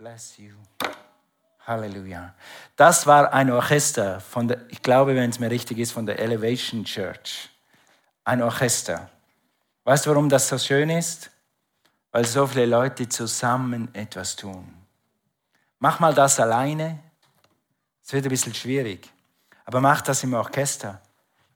bless 0.00 0.38
you. 0.38 0.54
Halleluja. 1.66 2.34
Das 2.74 3.06
war 3.06 3.34
ein 3.34 3.50
Orchester 3.50 4.18
von 4.18 4.48
der, 4.48 4.58
ich 4.70 4.80
glaube, 4.80 5.14
wenn 5.14 5.28
es 5.28 5.38
mir 5.38 5.50
richtig 5.50 5.76
ist, 5.76 5.92
von 5.92 6.06
der 6.06 6.18
Elevation 6.18 6.84
Church. 6.84 7.50
Ein 8.24 8.40
Orchester. 8.40 9.10
Weißt 9.84 10.06
du, 10.06 10.10
warum 10.10 10.30
das 10.30 10.48
so 10.48 10.56
schön 10.56 10.88
ist? 10.88 11.30
Weil 12.12 12.24
so 12.24 12.46
viele 12.46 12.64
Leute 12.64 13.10
zusammen 13.10 13.94
etwas 13.94 14.36
tun. 14.36 14.74
Mach 15.80 16.00
mal 16.00 16.14
das 16.14 16.40
alleine. 16.40 16.98
Es 18.02 18.10
wird 18.14 18.24
ein 18.24 18.30
bisschen 18.30 18.54
schwierig. 18.54 19.06
Aber 19.66 19.82
mach 19.82 20.00
das 20.00 20.24
im 20.24 20.32
Orchester. 20.32 21.02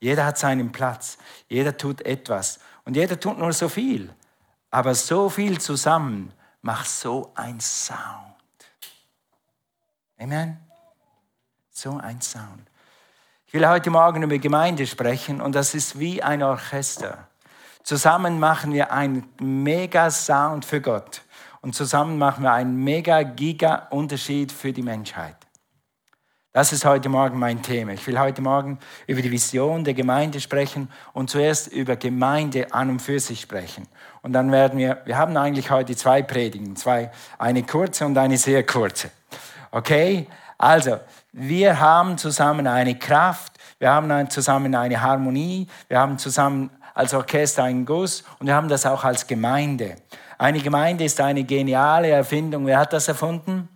Jeder 0.00 0.26
hat 0.26 0.36
seinen 0.36 0.70
Platz. 0.70 1.16
Jeder 1.48 1.74
tut 1.78 2.02
etwas. 2.02 2.58
Und 2.84 2.94
jeder 2.94 3.18
tut 3.18 3.38
nur 3.38 3.54
so 3.54 3.70
viel. 3.70 4.14
Aber 4.70 4.94
so 4.94 5.30
viel 5.30 5.58
zusammen 5.58 6.30
macht 6.60 6.88
so 6.88 7.32
ein 7.34 7.58
Sound. 7.58 8.33
Amen. 10.18 10.58
So 11.70 11.98
ein 11.98 12.20
Sound. 12.20 12.70
Ich 13.46 13.52
will 13.52 13.68
heute 13.68 13.90
Morgen 13.90 14.22
über 14.22 14.38
Gemeinde 14.38 14.86
sprechen 14.86 15.40
und 15.40 15.54
das 15.54 15.74
ist 15.74 15.98
wie 15.98 16.22
ein 16.22 16.42
Orchester. 16.42 17.26
Zusammen 17.82 18.38
machen 18.38 18.72
wir 18.72 18.92
einen 18.92 19.28
mega 19.40 20.10
Sound 20.10 20.64
für 20.64 20.80
Gott 20.80 21.22
und 21.62 21.74
zusammen 21.74 22.16
machen 22.16 22.44
wir 22.44 22.52
einen 22.52 22.76
mega 22.76 23.22
giga 23.24 23.88
Unterschied 23.90 24.52
für 24.52 24.72
die 24.72 24.82
Menschheit. 24.82 25.36
Das 26.52 26.72
ist 26.72 26.84
heute 26.84 27.08
Morgen 27.08 27.36
mein 27.40 27.62
Thema. 27.62 27.92
Ich 27.92 28.06
will 28.06 28.18
heute 28.20 28.40
Morgen 28.40 28.78
über 29.08 29.20
die 29.20 29.32
Vision 29.32 29.82
der 29.82 29.94
Gemeinde 29.94 30.40
sprechen 30.40 30.88
und 31.12 31.28
zuerst 31.28 31.66
über 31.72 31.96
Gemeinde 31.96 32.72
an 32.72 32.90
und 32.90 33.00
für 33.00 33.18
sich 33.18 33.40
sprechen. 33.40 33.88
Und 34.22 34.32
dann 34.32 34.52
werden 34.52 34.78
wir, 34.78 35.02
wir 35.04 35.18
haben 35.18 35.36
eigentlich 35.36 35.72
heute 35.72 35.96
zwei 35.96 36.22
Predigen, 36.22 36.76
zwei, 36.76 37.10
eine 37.38 37.64
kurze 37.64 38.06
und 38.06 38.16
eine 38.16 38.38
sehr 38.38 38.64
kurze. 38.64 39.10
Okay? 39.74 40.28
Also, 40.56 41.00
wir 41.32 41.80
haben 41.80 42.16
zusammen 42.16 42.68
eine 42.68 42.96
Kraft, 42.96 43.54
wir 43.80 43.90
haben 43.90 44.30
zusammen 44.30 44.72
eine 44.72 45.02
Harmonie, 45.02 45.66
wir 45.88 45.98
haben 45.98 46.16
zusammen 46.16 46.70
als 46.94 47.12
Orchester 47.12 47.64
einen 47.64 47.84
Guss 47.84 48.22
und 48.38 48.46
wir 48.46 48.54
haben 48.54 48.68
das 48.68 48.86
auch 48.86 49.02
als 49.02 49.26
Gemeinde. 49.26 49.96
Eine 50.38 50.60
Gemeinde 50.60 51.02
ist 51.02 51.20
eine 51.20 51.42
geniale 51.42 52.08
Erfindung. 52.08 52.66
Wer 52.66 52.78
hat 52.78 52.92
das 52.92 53.08
erfunden? 53.08 53.68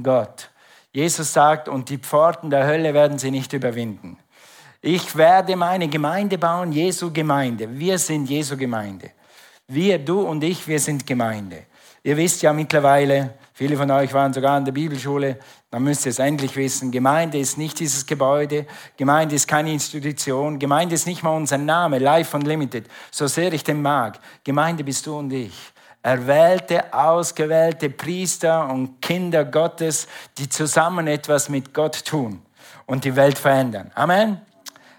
Gott. 0.00 0.48
Jesus 0.92 1.32
sagt, 1.32 1.68
und 1.68 1.88
die 1.88 1.98
Pforten 1.98 2.50
der 2.50 2.64
Hölle 2.64 2.94
werden 2.94 3.18
sie 3.18 3.32
nicht 3.32 3.52
überwinden. 3.52 4.16
Ich 4.80 5.16
werde 5.16 5.56
meine 5.56 5.88
Gemeinde 5.88 6.38
bauen, 6.38 6.70
Jesu 6.70 7.12
Gemeinde. 7.12 7.68
Wir 7.68 7.98
sind 7.98 8.30
Jesu 8.30 8.56
Gemeinde. 8.56 9.10
Wir, 9.66 9.98
du 9.98 10.20
und 10.20 10.44
ich, 10.44 10.68
wir 10.68 10.78
sind 10.78 11.04
Gemeinde. 11.04 11.64
Ihr 12.06 12.18
wisst 12.18 12.42
ja 12.42 12.52
mittlerweile, 12.52 13.32
viele 13.54 13.78
von 13.78 13.90
euch 13.90 14.12
waren 14.12 14.34
sogar 14.34 14.58
in 14.58 14.66
der 14.66 14.72
Bibelschule, 14.72 15.38
dann 15.70 15.84
müsst 15.84 16.04
ihr 16.04 16.10
es 16.10 16.18
endlich 16.18 16.54
wissen, 16.54 16.90
Gemeinde 16.90 17.38
ist 17.38 17.56
nicht 17.56 17.80
dieses 17.80 18.04
Gebäude, 18.04 18.66
Gemeinde 18.98 19.34
ist 19.34 19.48
keine 19.48 19.72
Institution, 19.72 20.58
Gemeinde 20.58 20.96
ist 20.96 21.06
nicht 21.06 21.22
mal 21.22 21.34
unser 21.34 21.56
Name, 21.56 21.98
Life 21.98 22.36
Unlimited, 22.36 22.88
so 23.10 23.26
sehr 23.26 23.50
ich 23.54 23.64
den 23.64 23.80
mag. 23.80 24.20
Gemeinde 24.44 24.84
bist 24.84 25.06
du 25.06 25.16
und 25.16 25.32
ich. 25.32 25.54
Erwählte, 26.02 26.92
ausgewählte 26.92 27.88
Priester 27.88 28.68
und 28.68 29.00
Kinder 29.00 29.46
Gottes, 29.46 30.06
die 30.36 30.50
zusammen 30.50 31.06
etwas 31.06 31.48
mit 31.48 31.72
Gott 31.72 32.04
tun 32.04 32.42
und 32.84 33.04
die 33.06 33.16
Welt 33.16 33.38
verändern. 33.38 33.90
Amen. 33.94 34.42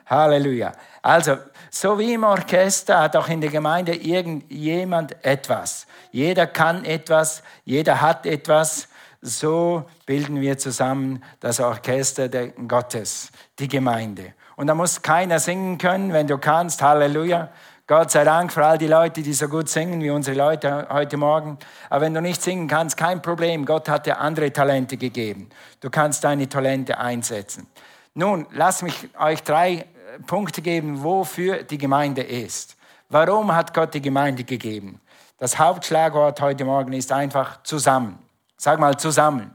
Halleluja. 0.06 0.72
Also, 1.02 1.38
so 1.70 2.00
wie 2.00 2.14
im 2.14 2.24
Orchester 2.24 3.00
hat 3.00 3.16
auch 3.16 3.28
in 3.28 3.42
der 3.42 3.50
Gemeinde 3.50 3.96
irgendjemand 3.96 5.24
etwas. 5.26 5.88
Jeder 6.12 6.48
kann 6.48 6.86
etwas, 6.86 7.44
jeder 7.64 8.02
hat 8.02 8.26
etwas. 8.26 8.88
So 9.22 9.86
bilden 10.06 10.40
wir 10.40 10.58
zusammen 10.58 11.24
das 11.40 11.60
Orchester 11.60 12.30
Gottes, 12.68 13.32
die 13.58 13.68
Gemeinde. 13.68 14.34
Und 14.56 14.68
da 14.68 14.76
muss 14.76 15.02
keiner 15.02 15.40
singen 15.40 15.78
können, 15.78 16.14
wenn 16.14 16.28
du 16.28 16.38
kannst. 16.38 16.82
Halleluja. 16.82 17.50
Gott 17.88 18.10
sei 18.10 18.24
Dank 18.24 18.52
für 18.52 18.66
all 18.66 18.80
die 18.80 18.88
Leute, 18.88 19.22
die 19.22 19.34
so 19.34 19.48
gut 19.48 19.70
singen 19.70 20.02
wie 20.02 20.10
unsere 20.10 20.36
Leute 20.36 20.88
heute 20.90 21.18
Morgen. 21.18 21.60
Aber 21.90 22.06
wenn 22.06 22.16
du 22.16 22.22
nicht 22.22 22.42
singen 22.42 22.68
kannst, 22.68 22.98
kein 22.98 23.22
Problem. 23.22 23.66
Gott 23.66 23.90
hat 23.90 24.08
dir 24.08 24.20
andere 24.20 24.52
Talente 24.52 24.98
gegeben. 24.98 25.50
Du 25.82 25.92
kannst 25.92 26.24
deine 26.24 26.50
Talente 26.50 26.98
einsetzen. 26.98 27.68
Nun, 28.16 28.48
lass 28.52 28.82
mich 28.82 29.10
euch 29.20 29.44
drei 29.44 29.86
Punkte 30.26 30.62
geben, 30.62 31.04
wofür 31.04 31.64
die 31.64 31.78
Gemeinde 31.78 32.22
ist. 32.24 32.76
Warum 33.10 33.54
hat 33.54 33.74
Gott 33.74 33.94
die 33.94 34.02
Gemeinde 34.02 34.44
gegeben? 34.44 35.00
Das 35.38 35.60
Hauptschlagwort 35.60 36.40
heute 36.42 36.66
Morgen 36.66 36.94
ist 36.94 37.12
einfach 37.12 37.62
zusammen. 37.64 38.20
Sag 38.58 38.80
mal 38.80 38.98
zusammen. 38.98 39.54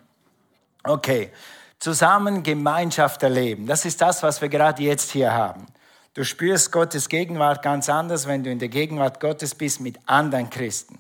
Okay. 0.84 1.30
Zusammen 1.78 2.42
Gemeinschaft 2.42 3.22
erleben. 3.22 3.66
Das 3.66 3.86
ist 3.86 4.00
das, 4.00 4.22
was 4.22 4.40
wir 4.42 4.50
gerade 4.50 4.82
jetzt 4.82 5.10
hier 5.12 5.32
haben. 5.32 5.66
Du 6.12 6.24
spürst 6.24 6.72
Gottes 6.72 7.08
Gegenwart 7.08 7.62
ganz 7.62 7.88
anders, 7.88 8.26
wenn 8.26 8.44
du 8.44 8.50
in 8.50 8.58
der 8.58 8.68
Gegenwart 8.68 9.20
Gottes 9.20 9.54
bist 9.54 9.80
mit 9.80 9.98
anderen 10.06 10.50
Christen. 10.50 10.98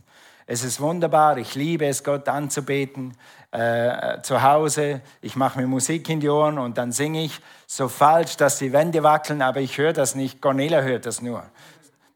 Es 0.52 0.64
ist 0.64 0.80
wunderbar, 0.80 1.38
ich 1.38 1.54
liebe 1.54 1.86
es, 1.86 2.02
Gott 2.02 2.28
anzubeten 2.28 3.16
äh, 3.52 4.20
zu 4.22 4.42
Hause. 4.42 5.00
Ich 5.20 5.36
mache 5.36 5.60
mir 5.60 5.68
Musik 5.68 6.08
in 6.08 6.18
die 6.18 6.28
Ohren 6.28 6.58
und 6.58 6.76
dann 6.76 6.90
singe 6.90 7.22
ich 7.22 7.40
so 7.68 7.86
falsch, 7.86 8.36
dass 8.36 8.58
die 8.58 8.72
Wände 8.72 9.04
wackeln, 9.04 9.42
aber 9.42 9.60
ich 9.60 9.78
höre 9.78 9.92
das 9.92 10.16
nicht. 10.16 10.42
Cornelia 10.42 10.80
hört 10.80 11.06
das 11.06 11.22
nur. 11.22 11.44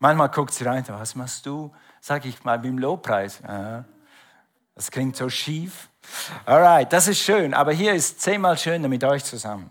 Manchmal 0.01 0.31
guckt 0.31 0.53
sie 0.53 0.65
rein, 0.65 0.85
was 0.89 1.15
machst 1.15 1.47
du? 1.47 1.73
Sag 2.01 2.25
ich 2.25 2.43
mal 2.43 2.59
beim 2.59 2.77
Lobpreis. 2.77 3.41
Das 4.75 4.91
klingt 4.91 5.15
so 5.15 5.29
schief. 5.29 5.89
Alright, 6.45 6.93
das 6.93 7.07
ist 7.07 7.21
schön, 7.21 7.55
aber 7.55 7.71
hier 7.71 7.95
ist 7.95 8.21
zehnmal 8.21 8.59
schöner 8.59 8.89
mit 8.89 9.05
euch 9.05 9.23
zusammen. 9.23 9.71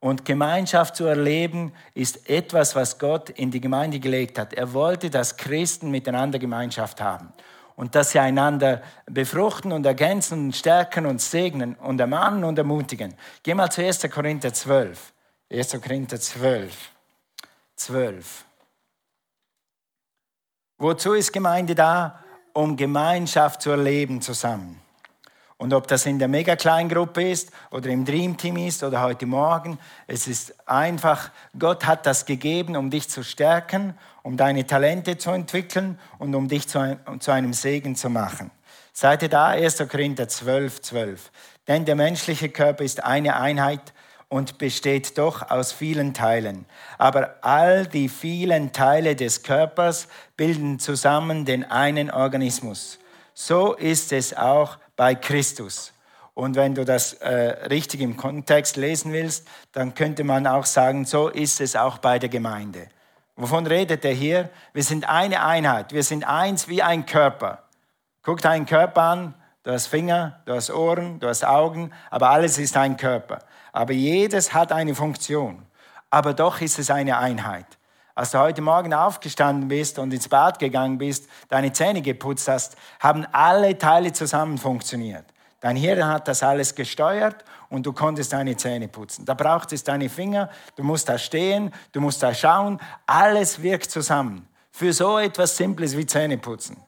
Und 0.00 0.24
Gemeinschaft 0.24 0.96
zu 0.96 1.04
erleben 1.04 1.74
ist 1.92 2.30
etwas, 2.30 2.74
was 2.74 2.98
Gott 2.98 3.28
in 3.28 3.50
die 3.50 3.60
Gemeinde 3.60 4.00
gelegt 4.00 4.38
hat. 4.38 4.54
Er 4.54 4.72
wollte, 4.72 5.10
dass 5.10 5.36
Christen 5.36 5.90
miteinander 5.90 6.38
Gemeinschaft 6.38 7.02
haben 7.02 7.34
und 7.76 7.94
dass 7.94 8.10
sie 8.10 8.18
einander 8.18 8.82
befruchten 9.06 9.70
und 9.70 9.86
ergänzen 9.86 10.46
und 10.46 10.56
stärken 10.56 11.06
und 11.06 11.20
segnen 11.20 11.74
und 11.76 12.00
ermahnen 12.00 12.42
und 12.44 12.58
ermutigen. 12.58 13.14
Geh 13.42 13.54
mal 13.54 13.70
zu 13.70 13.82
1. 13.84 14.10
Korinther 14.10 14.52
12. 14.52 15.12
1. 15.50 15.80
Korinther 15.80 16.18
12. 16.18 16.90
12. 17.76 18.44
Wozu 20.78 21.12
ist 21.12 21.32
Gemeinde 21.32 21.74
da? 21.74 22.22
Um 22.52 22.76
Gemeinschaft 22.76 23.62
zu 23.62 23.70
erleben 23.70 24.22
zusammen. 24.22 24.80
Und 25.58 25.72
ob 25.72 25.86
das 25.88 26.04
in 26.04 26.18
der 26.18 26.28
mega 26.28 26.54
Kleingruppe 26.54 27.30
ist 27.30 27.50
oder 27.70 27.88
im 27.88 28.04
Dream 28.04 28.36
Team 28.36 28.58
ist 28.58 28.82
oder 28.82 29.00
heute 29.00 29.24
Morgen, 29.24 29.78
es 30.06 30.28
ist 30.28 30.54
einfach, 30.68 31.30
Gott 31.58 31.86
hat 31.86 32.04
das 32.04 32.26
gegeben, 32.26 32.76
um 32.76 32.90
dich 32.90 33.08
zu 33.08 33.22
stärken, 33.22 33.94
um 34.22 34.36
deine 34.36 34.66
Talente 34.66 35.16
zu 35.16 35.30
entwickeln 35.30 35.98
und 36.18 36.34
um 36.34 36.48
dich 36.48 36.68
zu, 36.68 36.78
einem, 36.78 37.20
zu 37.20 37.30
einem 37.30 37.54
Segen 37.54 37.96
zu 37.96 38.10
machen. 38.10 38.50
Ihr 39.02 39.28
da? 39.28 39.48
1. 39.48 39.88
Korinther 39.88 40.28
12, 40.28 40.82
12. 40.82 41.30
Denn 41.68 41.86
der 41.86 41.96
menschliche 41.96 42.50
Körper 42.50 42.84
ist 42.84 43.02
eine 43.02 43.36
Einheit 43.36 43.94
und 44.28 44.58
besteht 44.58 45.16
doch 45.16 45.50
aus 45.50 45.72
vielen 45.72 46.12
Teilen. 46.12 46.66
Aber 46.98 47.36
all 47.42 47.86
die 47.86 48.08
vielen 48.08 48.72
Teile 48.72 49.16
des 49.16 49.42
Körpers 49.42 50.08
bilden 50.36 50.78
zusammen 50.78 51.44
den 51.44 51.64
einen 51.64 52.10
Organismus. 52.10 52.98
So 53.34 53.74
ist 53.74 54.12
es 54.12 54.36
auch 54.36 54.78
bei 54.96 55.14
Christus. 55.14 55.92
Und 56.34 56.54
wenn 56.54 56.74
du 56.74 56.84
das 56.84 57.14
äh, 57.14 57.30
richtig 57.68 58.00
im 58.00 58.16
Kontext 58.16 58.76
lesen 58.76 59.12
willst, 59.12 59.46
dann 59.72 59.94
könnte 59.94 60.24
man 60.24 60.46
auch 60.46 60.66
sagen, 60.66 61.04
so 61.04 61.28
ist 61.28 61.60
es 61.60 61.76
auch 61.76 61.98
bei 61.98 62.18
der 62.18 62.28
Gemeinde. 62.28 62.88
Wovon 63.36 63.66
redet 63.66 64.04
er 64.04 64.12
hier? 64.12 64.50
Wir 64.72 64.82
sind 64.82 65.08
eine 65.08 65.44
Einheit, 65.44 65.92
wir 65.92 66.02
sind 66.02 66.24
eins 66.24 66.68
wie 66.68 66.82
ein 66.82 67.06
Körper. 67.06 67.62
Guck 68.22 68.40
deinen 68.40 68.66
Körper 68.66 69.02
an, 69.02 69.34
du 69.62 69.72
hast 69.72 69.86
Finger, 69.86 70.40
du 70.46 70.54
hast 70.54 70.70
Ohren, 70.70 71.20
du 71.20 71.28
hast 71.28 71.44
Augen, 71.44 71.92
aber 72.10 72.30
alles 72.30 72.58
ist 72.58 72.76
ein 72.76 72.96
Körper. 72.96 73.38
Aber 73.72 73.92
jedes 73.92 74.52
hat 74.52 74.72
eine 74.72 74.94
Funktion. 74.94 75.66
Aber 76.10 76.34
doch 76.34 76.60
ist 76.60 76.78
es 76.78 76.90
eine 76.90 77.18
Einheit. 77.18 77.66
Als 78.16 78.30
du 78.30 78.38
heute 78.38 78.62
Morgen 78.62 78.94
aufgestanden 78.94 79.68
bist 79.68 79.98
und 79.98 80.10
ins 80.10 80.26
Bad 80.26 80.58
gegangen 80.58 80.96
bist, 80.96 81.28
deine 81.50 81.74
Zähne 81.74 82.00
geputzt 82.00 82.48
hast, 82.48 82.74
haben 82.98 83.26
alle 83.30 83.76
Teile 83.76 84.10
zusammen 84.10 84.56
funktioniert. 84.56 85.26
Dein 85.60 85.76
Hirn 85.76 86.06
hat 86.06 86.26
das 86.26 86.42
alles 86.42 86.74
gesteuert 86.74 87.44
und 87.68 87.84
du 87.84 87.92
konntest 87.92 88.32
deine 88.32 88.56
Zähne 88.56 88.88
putzen. 88.88 89.26
Da 89.26 89.34
braucht 89.34 89.70
es 89.74 89.84
deine 89.84 90.08
Finger, 90.08 90.48
du 90.76 90.82
musst 90.82 91.10
da 91.10 91.18
stehen, 91.18 91.74
du 91.92 92.00
musst 92.00 92.22
da 92.22 92.32
schauen, 92.32 92.80
alles 93.04 93.60
wirkt 93.60 93.90
zusammen. 93.90 94.48
Für 94.70 94.94
so 94.94 95.18
etwas 95.18 95.54
Simples 95.54 95.94
wie 95.94 96.06
Zähne 96.06 96.38
putzen. 96.38 96.78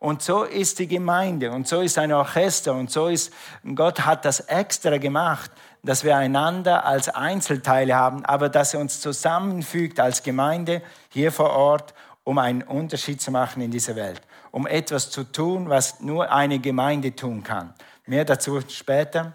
Und 0.00 0.20
so 0.20 0.42
ist 0.42 0.80
die 0.80 0.86
Gemeinde 0.86 1.50
und 1.50 1.66
so 1.66 1.80
ist 1.80 1.96
ein 1.96 2.12
Orchester 2.12 2.74
und 2.74 2.90
so 2.90 3.08
ist, 3.08 3.32
Gott 3.74 4.04
hat 4.04 4.26
das 4.26 4.40
extra 4.40 4.98
gemacht, 4.98 5.50
dass 5.84 6.02
wir 6.02 6.16
einander 6.16 6.84
als 6.84 7.08
Einzelteile 7.08 7.94
haben, 7.94 8.24
aber 8.24 8.48
dass 8.48 8.74
er 8.74 8.80
uns 8.80 9.00
zusammenfügt 9.00 10.00
als 10.00 10.22
Gemeinde 10.22 10.82
hier 11.10 11.30
vor 11.30 11.50
Ort, 11.50 11.94
um 12.24 12.38
einen 12.38 12.62
Unterschied 12.62 13.20
zu 13.20 13.30
machen 13.30 13.62
in 13.62 13.70
dieser 13.70 13.94
Welt. 13.96 14.22
um 14.54 14.68
etwas 14.68 15.10
zu 15.10 15.24
tun, 15.24 15.68
was 15.68 15.98
nur 15.98 16.30
eine 16.30 16.60
Gemeinde 16.60 17.16
tun 17.16 17.42
kann. 17.42 17.74
Mehr 18.06 18.24
dazu 18.24 18.60
später. 18.68 19.32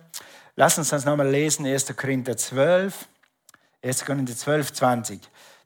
Lass 0.55 0.77
uns 0.77 0.89
das 0.89 1.03
nochmal 1.03 1.27
lesen, 1.27 1.65
1. 1.65 1.93
Korinther 1.97 2.37
12, 2.37 3.09
1. 3.83 4.05
Korinther 4.05 4.33
12, 4.33 4.71
20. 4.71 5.19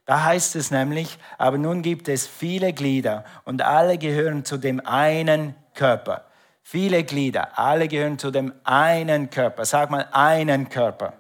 Da 0.06 0.24
heißt 0.24 0.56
es 0.56 0.72
nämlich, 0.72 1.20
aber 1.38 1.60
nun 1.60 1.84
gibt 1.84 2.08
es 2.08 2.26
viele 2.26 2.74
Glieder 2.74 3.26
und 3.46 3.62
alle 3.62 4.00
gehören 4.00 4.44
zu 4.44 4.58
dem 4.58 4.84
einen 4.88 5.54
Körper. 5.76 6.26
Viele 6.63 7.04
Glieder, 7.04 7.60
alle 7.60 7.88
gehören 7.88 8.18
zu 8.18 8.31
dem 8.31 8.54
einen 8.63 9.30
Körper. 9.30 9.65
Sag 9.65 9.92
mal 9.92 10.07
einen 10.12 10.69
Körper. 10.69 11.13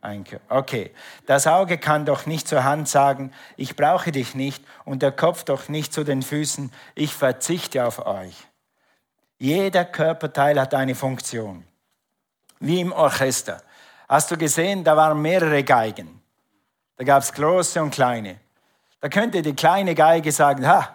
Ein 0.00 0.22
Körper. 0.22 0.56
Okay. 0.56 0.92
Das 1.26 1.46
Auge 1.46 1.78
kann 1.78 2.06
doch 2.06 2.26
nicht 2.26 2.46
zur 2.46 2.64
Hand 2.64 2.88
sagen, 2.88 3.32
ich 3.56 3.74
brauche 3.74 4.12
dich 4.12 4.34
nicht 4.34 4.64
und 4.84 5.02
der 5.02 5.12
Kopf 5.12 5.44
doch 5.44 5.68
nicht 5.68 5.92
zu 5.92 6.04
den 6.04 6.22
Füßen, 6.22 6.70
ich 6.94 7.14
verzichte 7.14 7.84
auf 7.84 8.06
euch. 8.06 8.36
Jeder 9.38 9.84
Körperteil 9.84 10.60
hat 10.60 10.74
eine 10.74 10.94
Funktion. 10.94 11.64
Wie 12.60 12.80
im 12.80 12.92
Orchester. 12.92 13.62
Hast 14.08 14.30
du 14.30 14.36
gesehen, 14.36 14.84
da 14.84 14.96
waren 14.96 15.20
mehrere 15.20 15.64
Geigen. 15.64 16.22
Da 16.96 17.04
gab 17.04 17.22
es 17.22 17.32
große 17.32 17.82
und 17.82 17.90
kleine. 17.90 18.38
Da 19.00 19.08
könnte 19.08 19.42
die 19.42 19.54
kleine 19.54 19.94
Geige 19.94 20.32
sagen, 20.32 20.66
ha, 20.66 20.94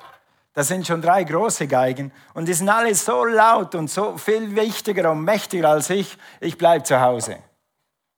das 0.54 0.68
sind 0.68 0.86
schon 0.86 1.02
drei 1.02 1.24
große 1.24 1.68
Geigen 1.68 2.12
und 2.34 2.48
die 2.48 2.54
sind 2.54 2.70
alle 2.70 2.94
so 2.96 3.24
laut 3.24 3.76
und 3.76 3.90
so 3.90 4.18
viel 4.18 4.56
wichtiger 4.56 5.12
und 5.12 5.24
mächtiger 5.24 5.70
als 5.70 5.90
ich, 5.90 6.18
ich 6.40 6.58
bleibe 6.58 6.84
zu 6.84 7.00
Hause. 7.00 7.38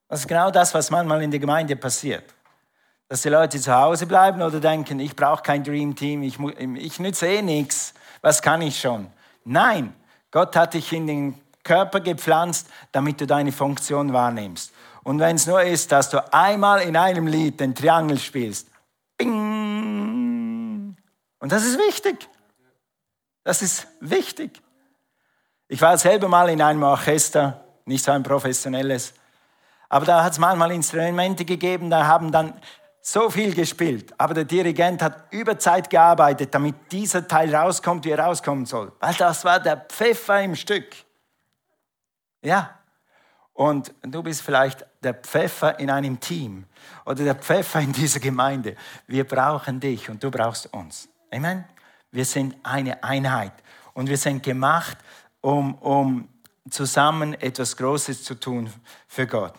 Das 0.08 0.22
ist 0.22 0.28
genau 0.28 0.52
das, 0.52 0.74
was 0.74 0.90
manchmal 0.90 1.22
in 1.24 1.32
der 1.32 1.40
Gemeinde 1.40 1.76
passiert. 1.76 2.24
Dass 3.08 3.22
die 3.22 3.30
Leute 3.30 3.60
zu 3.60 3.74
Hause 3.74 4.06
bleiben 4.06 4.42
oder 4.42 4.60
denken, 4.60 5.00
ich 5.00 5.16
brauche 5.16 5.44
kein 5.44 5.64
Dream 5.64 5.96
Team, 5.96 6.24
ich, 6.24 6.38
ich 6.76 7.00
nütze 7.00 7.28
eh 7.28 7.42
nichts, 7.42 7.94
was 8.22 8.42
kann 8.42 8.62
ich 8.62 8.80
schon? 8.80 9.08
Nein, 9.44 9.94
Gott 10.32 10.56
hat 10.56 10.74
dich 10.74 10.94
in 10.94 11.08
den 11.08 11.42
Körper 11.64 12.00
gepflanzt, 12.00 12.68
damit 12.92 13.20
du 13.22 13.28
deine 13.28 13.52
Funktion 13.52 14.14
wahrnimmst. 14.14 14.74
Und 15.04 15.20
wenn 15.20 15.36
es 15.36 15.48
nur 15.48 15.62
ist, 15.62 15.92
dass 15.92 16.10
du 16.10 16.34
einmal 16.34 16.82
in 16.82 16.96
einem 16.96 17.28
Lied 17.28 17.60
den 17.60 17.76
Triangel 17.76 18.20
spielst, 18.20 18.68
bing, 19.18 20.31
und 21.42 21.52
das 21.52 21.66
ist 21.66 21.78
wichtig. 21.78 22.30
Das 23.44 23.62
ist 23.62 23.88
wichtig. 24.00 24.62
Ich 25.68 25.82
war 25.82 25.98
selber 25.98 26.28
mal 26.28 26.50
in 26.50 26.62
einem 26.62 26.84
Orchester, 26.84 27.66
nicht 27.86 28.06
so 28.06 28.12
ein 28.12 28.24
professionelles, 28.24 29.14
aber 29.90 30.06
da 30.06 30.24
hat 30.24 30.34
es 30.34 30.40
manchmal 30.40 30.72
Instrumente 30.72 31.44
gegeben, 31.44 31.90
da 31.90 32.06
haben 32.08 32.32
dann 32.32 32.54
so 33.02 33.30
viel 33.30 33.54
gespielt, 33.54 34.14
aber 34.18 34.36
der 34.36 34.46
Dirigent 34.46 35.02
hat 35.02 35.26
über 35.32 35.58
Zeit 35.58 35.90
gearbeitet, 35.90 36.54
damit 36.54 36.76
dieser 36.92 37.28
Teil 37.28 37.54
rauskommt, 37.54 38.06
wie 38.06 38.12
er 38.12 38.20
rauskommen 38.20 38.66
soll, 38.66 38.92
weil 39.00 39.16
das 39.16 39.44
war 39.44 39.60
der 39.60 39.78
Pfeffer 39.78 40.42
im 40.42 40.56
Stück. 40.56 40.96
Ja, 42.44 42.78
und 43.54 43.94
du 44.02 44.24
bist 44.24 44.44
vielleicht 44.44 44.86
der 45.04 45.14
Pfeffer 45.14 45.80
in 45.80 45.90
einem 45.90 46.20
Team 46.20 46.66
oder 47.06 47.24
der 47.24 47.36
Pfeffer 47.36 47.80
in 47.80 47.92
dieser 47.92 48.20
Gemeinde. 48.20 48.76
Wir 49.08 49.24
brauchen 49.24 49.80
dich 49.80 50.10
und 50.10 50.24
du 50.24 50.32
brauchst 50.32 50.72
uns. 50.74 51.11
Amen. 51.34 51.64
Wir 52.12 52.26
sind 52.26 52.56
eine 52.62 53.02
Einheit 53.04 53.54
und 53.94 54.10
wir 54.10 54.18
sind 54.18 54.44
gemacht, 54.44 54.98
um, 55.40 55.76
um 55.76 56.28
zusammen 56.70 57.34
etwas 57.36 57.78
Großes 57.78 58.26
zu 58.26 58.36
tun 58.36 58.72
für 59.08 59.26
Gott. 59.28 59.56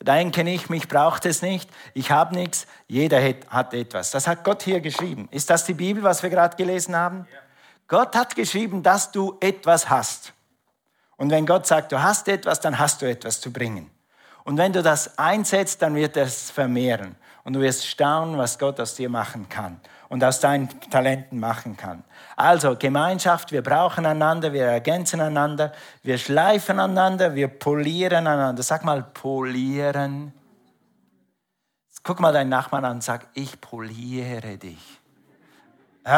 Denke 0.00 0.42
nicht, 0.42 0.70
mich 0.70 0.88
braucht 0.88 1.26
es 1.26 1.42
nicht, 1.42 1.70
ich 1.92 2.10
habe 2.10 2.34
nichts, 2.34 2.66
jeder 2.88 3.22
hat 3.48 3.74
etwas. 3.74 4.10
Das 4.10 4.26
hat 4.26 4.42
Gott 4.42 4.62
hier 4.62 4.80
geschrieben. 4.80 5.28
Ist 5.30 5.50
das 5.50 5.66
die 5.66 5.74
Bibel, 5.74 6.02
was 6.02 6.22
wir 6.22 6.30
gerade 6.30 6.56
gelesen 6.56 6.96
haben? 6.96 7.28
Ja. 7.30 7.38
Gott 7.86 8.16
hat 8.16 8.34
geschrieben, 8.34 8.82
dass 8.82 9.12
du 9.12 9.36
etwas 9.38 9.90
hast. 9.90 10.32
Und 11.18 11.30
wenn 11.30 11.44
Gott 11.44 11.66
sagt, 11.66 11.92
du 11.92 12.02
hast 12.02 12.26
etwas, 12.26 12.58
dann 12.60 12.78
hast 12.78 13.02
du 13.02 13.06
etwas 13.06 13.40
zu 13.40 13.52
bringen. 13.52 13.90
Und 14.44 14.56
wenn 14.56 14.72
du 14.72 14.82
das 14.82 15.18
einsetzt, 15.18 15.82
dann 15.82 15.94
wird 15.94 16.16
es 16.16 16.50
vermehren. 16.50 17.16
Und 17.44 17.52
du 17.52 17.60
wirst 17.60 17.86
staunen, 17.86 18.38
was 18.38 18.58
Gott 18.58 18.80
aus 18.80 18.94
dir 18.94 19.10
machen 19.10 19.48
kann 19.48 19.80
und 20.12 20.22
aus 20.22 20.40
deinen 20.40 20.68
Talenten 20.90 21.40
machen 21.40 21.74
kann. 21.74 22.04
Also 22.36 22.76
Gemeinschaft, 22.76 23.50
wir 23.50 23.62
brauchen 23.62 24.04
einander, 24.04 24.52
wir 24.52 24.66
ergänzen 24.66 25.22
einander, 25.22 25.72
wir 26.02 26.18
schleifen 26.18 26.78
einander, 26.78 27.34
wir 27.34 27.48
polieren 27.48 28.26
einander. 28.26 28.62
Sag 28.62 28.84
mal, 28.84 29.02
polieren. 29.02 30.34
Guck 32.02 32.20
mal 32.20 32.30
deinen 32.30 32.50
Nachbarn 32.50 32.84
an 32.84 32.96
und 32.96 33.02
sag, 33.02 33.26
ich 33.32 33.58
poliere 33.58 34.58
dich. 34.58 35.00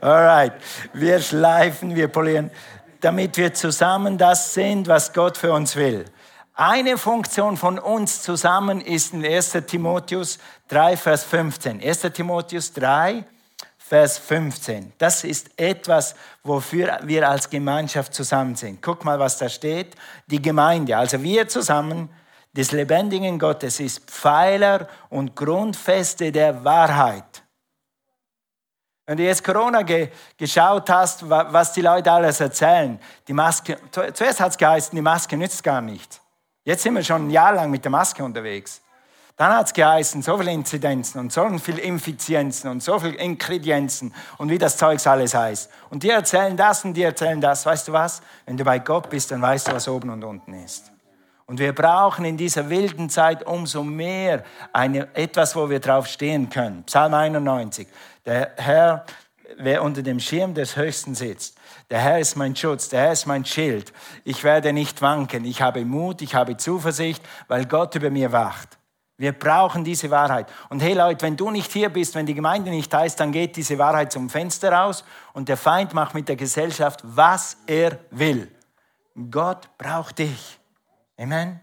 Alright, 0.00 0.52
wir 0.92 1.20
schleifen, 1.20 1.96
wir 1.96 2.06
polieren 2.06 2.52
damit 3.00 3.36
wir 3.36 3.52
zusammen 3.52 4.16
das 4.16 4.54
sind, 4.54 4.86
was 4.88 5.12
Gott 5.12 5.36
für 5.36 5.52
uns 5.52 5.76
will. 5.76 6.06
Eine 6.58 6.96
Funktion 6.96 7.58
von 7.58 7.78
uns 7.78 8.22
zusammen 8.22 8.80
ist 8.80 9.12
in 9.12 9.22
1 9.24 9.58
Timotheus 9.66 10.38
3, 10.68 10.96
Vers 10.96 11.24
15. 11.24 11.80
1 11.80 12.00
Timotheus 12.12 12.72
3, 12.72 13.24
Vers 13.78 14.18
15. 14.18 14.92
Das 14.98 15.22
ist 15.22 15.50
etwas, 15.56 16.16
wofür 16.42 16.98
wir 17.04 17.28
als 17.28 17.48
Gemeinschaft 17.48 18.12
zusammen 18.12 18.56
sind. 18.56 18.82
Guck 18.82 19.04
mal, 19.04 19.18
was 19.18 19.38
da 19.38 19.48
steht. 19.48 19.94
Die 20.26 20.42
Gemeinde, 20.42 20.96
also 20.96 21.22
wir 21.22 21.46
zusammen 21.46 22.08
des 22.52 22.72
lebendigen 22.72 23.38
Gottes, 23.38 23.78
ist 23.78 24.10
Pfeiler 24.10 24.88
und 25.08 25.36
Grundfeste 25.36 26.32
der 26.32 26.64
Wahrheit. 26.64 27.44
Wenn 29.06 29.18
du 29.18 29.22
jetzt 29.22 29.44
Corona 29.44 29.82
ge 29.82 30.08
geschaut 30.36 30.90
hast, 30.90 31.28
was 31.30 31.72
die 31.72 31.82
Leute 31.82 32.10
alles 32.10 32.40
erzählen, 32.40 32.98
die 33.28 33.32
Maske, 33.32 33.78
zuerst 33.92 34.40
hat 34.40 34.50
es 34.50 34.58
geheißen, 34.58 34.96
die 34.96 35.02
Maske 35.02 35.36
nützt 35.36 35.62
gar 35.62 35.80
nichts. 35.80 36.20
Jetzt 36.64 36.82
sind 36.82 36.94
wir 36.94 37.04
schon 37.04 37.28
ein 37.28 37.30
Jahr 37.30 37.54
lang 37.54 37.70
mit 37.70 37.84
der 37.84 37.92
Maske 37.92 38.24
unterwegs. 38.24 38.82
Dann 39.36 39.52
hat 39.52 39.66
es 39.66 39.74
geheißen, 39.74 40.22
so 40.22 40.38
viele 40.38 40.50
Inzidenzen 40.50 41.20
und 41.20 41.30
so 41.30 41.46
viele 41.58 41.82
Infizienzen 41.82 42.70
und 42.70 42.82
so 42.82 42.98
viele 42.98 43.16
Ingredienzen 43.16 44.14
und 44.38 44.48
wie 44.48 44.56
das 44.56 44.78
Zeugs 44.78 45.06
alles 45.06 45.34
heißt. 45.34 45.70
Und 45.90 46.02
die 46.02 46.08
erzählen 46.08 46.56
das 46.56 46.86
und 46.86 46.94
die 46.94 47.02
erzählen 47.02 47.38
das. 47.38 47.66
Weißt 47.66 47.86
du 47.88 47.92
was? 47.92 48.22
Wenn 48.46 48.56
du 48.56 48.64
bei 48.64 48.78
Gott 48.78 49.10
bist, 49.10 49.30
dann 49.30 49.42
weißt 49.42 49.68
du, 49.68 49.72
was 49.72 49.88
oben 49.88 50.08
und 50.08 50.24
unten 50.24 50.54
ist. 50.54 50.90
Und 51.44 51.60
wir 51.60 51.74
brauchen 51.74 52.24
in 52.24 52.38
dieser 52.38 52.70
wilden 52.70 53.10
Zeit 53.10 53.46
umso 53.46 53.84
mehr 53.84 54.42
eine, 54.72 55.14
etwas, 55.14 55.54
wo 55.54 55.68
wir 55.68 55.80
drauf 55.80 56.06
stehen 56.06 56.48
können. 56.48 56.84
Psalm 56.84 57.12
91. 57.12 57.86
Der 58.24 58.52
Herr, 58.56 59.04
wer 59.58 59.82
unter 59.82 60.02
dem 60.02 60.18
Schirm 60.18 60.54
des 60.54 60.76
Höchsten 60.76 61.14
sitzt, 61.14 61.58
der 61.90 62.00
Herr 62.00 62.18
ist 62.18 62.36
mein 62.36 62.56
Schutz, 62.56 62.88
der 62.88 63.00
Herr 63.02 63.12
ist 63.12 63.26
mein 63.26 63.44
Schild. 63.44 63.92
Ich 64.24 64.42
werde 64.44 64.72
nicht 64.72 65.02
wanken. 65.02 65.44
Ich 65.44 65.60
habe 65.60 65.84
Mut, 65.84 66.22
ich 66.22 66.34
habe 66.34 66.56
Zuversicht, 66.56 67.22
weil 67.48 67.66
Gott 67.66 67.94
über 67.94 68.10
mir 68.10 68.32
wacht. 68.32 68.78
Wir 69.18 69.32
brauchen 69.32 69.82
diese 69.82 70.10
Wahrheit. 70.10 70.46
Und 70.68 70.80
hey 70.80 70.92
Leute, 70.92 71.24
wenn 71.24 71.36
du 71.36 71.50
nicht 71.50 71.72
hier 71.72 71.88
bist, 71.88 72.14
wenn 72.14 72.26
die 72.26 72.34
Gemeinde 72.34 72.70
nicht 72.70 72.92
ist, 72.92 73.18
dann 73.18 73.32
geht 73.32 73.56
diese 73.56 73.78
Wahrheit 73.78 74.12
zum 74.12 74.28
Fenster 74.28 74.70
raus 74.72 75.04
und 75.32 75.48
der 75.48 75.56
Feind 75.56 75.94
macht 75.94 76.14
mit 76.14 76.28
der 76.28 76.36
Gesellschaft, 76.36 77.00
was 77.02 77.56
er 77.66 77.98
will. 78.10 78.50
Gott 79.30 79.70
braucht 79.78 80.18
dich. 80.18 80.58
Amen. 81.18 81.60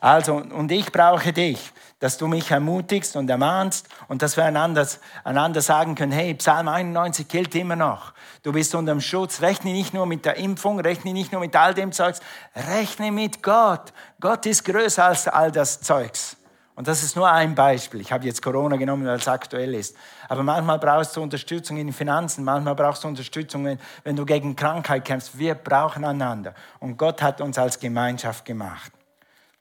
Also, 0.00 0.34
und 0.34 0.70
ich 0.70 0.90
brauche 0.92 1.32
dich, 1.32 1.72
dass 2.00 2.18
du 2.18 2.26
mich 2.26 2.50
ermutigst 2.50 3.16
und 3.16 3.30
ermahnst 3.30 3.88
und 4.08 4.20
dass 4.20 4.36
wir 4.36 4.44
einander, 4.44 4.86
einander 5.22 5.62
sagen 5.62 5.94
können, 5.94 6.12
hey, 6.12 6.34
Psalm 6.34 6.68
91 6.68 7.26
gilt 7.28 7.54
immer 7.54 7.76
noch. 7.76 8.12
Du 8.42 8.52
bist 8.52 8.74
unter 8.74 8.92
dem 8.92 9.00
Schutz. 9.00 9.40
Rechne 9.40 9.72
nicht 9.72 9.94
nur 9.94 10.04
mit 10.04 10.26
der 10.26 10.36
Impfung, 10.36 10.78
rechne 10.80 11.14
nicht 11.14 11.32
nur 11.32 11.40
mit 11.40 11.56
all 11.56 11.72
dem 11.72 11.92
Zeugs, 11.92 12.20
rechne 12.54 13.12
mit 13.12 13.42
Gott. 13.42 13.94
Gott 14.20 14.44
ist 14.44 14.64
größer 14.64 15.04
als 15.04 15.28
all 15.28 15.50
das 15.50 15.80
Zeugs. 15.80 16.33
Und 16.76 16.88
das 16.88 17.04
ist 17.04 17.14
nur 17.14 17.30
ein 17.30 17.54
Beispiel. 17.54 18.00
Ich 18.00 18.10
habe 18.10 18.24
jetzt 18.24 18.42
Corona 18.42 18.76
genommen, 18.76 19.06
weil 19.06 19.18
es 19.18 19.28
aktuell 19.28 19.74
ist. 19.74 19.96
Aber 20.28 20.42
manchmal 20.42 20.78
brauchst 20.78 21.16
du 21.16 21.22
Unterstützung 21.22 21.76
in 21.76 21.86
den 21.86 21.92
Finanzen, 21.92 22.42
manchmal 22.42 22.74
brauchst 22.74 23.04
du 23.04 23.08
Unterstützung, 23.08 23.78
wenn, 24.02 24.16
du 24.16 24.26
gegen 24.26 24.56
Krankheit 24.56 25.04
kämpfst. 25.04 25.38
Wir 25.38 25.54
brauchen 25.54 26.04
einander. 26.04 26.54
Und 26.80 26.96
Gott 26.96 27.22
hat 27.22 27.40
uns 27.40 27.58
als 27.58 27.78
Gemeinschaft 27.78 28.44
gemacht. 28.44 28.90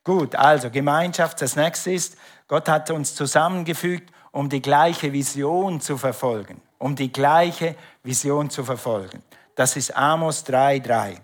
Gut, 0.03 0.35
also 0.35 0.71
Gemeinschaft. 0.71 1.39
Das 1.41 1.55
nächste 1.55 1.91
ist, 1.91 2.17
Gott 2.47 2.67
hat 2.67 2.89
uns 2.89 3.13
zusammengefügt, 3.13 4.11
um 4.31 4.49
die 4.49 4.61
gleiche 4.61 5.13
Vision 5.13 5.81
zu 5.81 5.97
verfolgen. 5.97 6.61
Um 6.79 6.95
die 6.95 7.13
gleiche 7.13 7.75
Vision 8.01 8.49
zu 8.49 8.63
verfolgen. 8.63 9.21
Das 9.55 9.75
ist 9.75 9.95
Amos 9.95 10.43
3,3. 10.47 11.17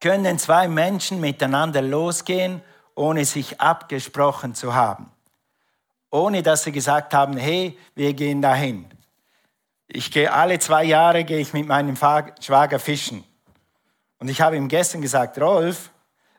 Können 0.00 0.38
zwei 0.38 0.68
Menschen 0.68 1.20
miteinander 1.20 1.82
losgehen, 1.82 2.62
ohne 2.94 3.24
sich 3.24 3.60
abgesprochen 3.60 4.54
zu 4.54 4.74
haben. 4.74 5.10
Ohne 6.10 6.42
dass 6.42 6.64
sie 6.64 6.72
gesagt 6.72 7.14
haben, 7.14 7.36
hey, 7.36 7.78
wir 7.94 8.12
gehen 8.14 8.42
dahin. 8.42 8.86
Ich 9.86 10.10
gehe 10.10 10.32
alle 10.32 10.58
zwei 10.58 10.84
Jahre 10.84 11.24
gehe 11.24 11.38
ich 11.38 11.52
mit 11.52 11.66
meinem 11.66 11.96
Schwager 11.96 12.78
fischen. 12.78 13.24
Und 14.18 14.28
ich 14.28 14.40
habe 14.40 14.56
ihm 14.56 14.68
gestern 14.68 15.00
gesagt, 15.02 15.38
Rolf, 15.40 15.90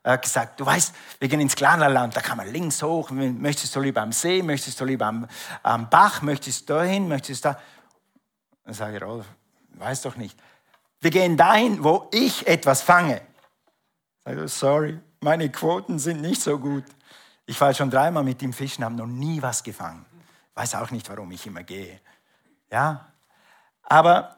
er 0.04 0.14
hat 0.14 0.22
gesagt, 0.22 0.60
du 0.60 0.66
weißt, 0.66 0.94
wir 1.20 1.28
gehen 1.30 1.40
ins 1.40 1.56
Klarnerland, 1.56 2.16
da 2.16 2.22
kann 2.22 2.38
man 2.38 2.52
links 2.52 2.84
hoch, 2.84 3.10
möchtest 3.10 3.76
du 3.76 3.80
lieber 3.80 4.02
am 4.02 4.12
See, 4.12 4.44
möchtest 4.44 4.80
du 4.80 4.86
lieber 4.86 5.06
am, 5.06 5.28
am 5.64 5.90
Bach, 5.90 6.22
möchtest 6.22 6.70
du 6.70 6.74
dahin, 6.74 7.08
möchtest 7.08 7.46
du 7.46 7.50
da. 7.50 7.60
Dann 8.66 8.74
sage 8.74 8.98
ich, 8.98 9.04
Rolf, 9.04 9.26
weiß 9.76 10.02
doch 10.02 10.18
nicht. 10.18 10.38
Wir 11.00 11.12
gehen 11.12 11.38
dahin, 11.38 11.84
wo 11.84 12.10
ich 12.12 12.48
etwas 12.48 12.82
fange. 12.82 13.22
Sage 14.26 14.48
sorry, 14.48 15.00
meine 15.24 15.50
Quoten 15.50 16.00
sind 16.00 16.22
nicht 16.22 16.42
so 16.42 16.60
gut. 16.60 16.84
Ich 17.46 17.60
war 17.60 17.74
schon 17.74 17.90
dreimal 17.90 18.24
mit 18.24 18.42
ihm 18.42 18.54
fischen, 18.54 18.84
habe 18.84 18.96
noch 18.96 19.08
nie 19.08 19.42
was 19.42 19.64
gefangen. 19.64 20.06
Weiß 20.54 20.76
auch 20.76 20.92
nicht, 20.92 21.10
warum 21.10 21.32
ich 21.32 21.48
immer 21.48 21.64
gehe. 21.64 22.00
Ja, 22.72 23.08
aber 23.84 24.38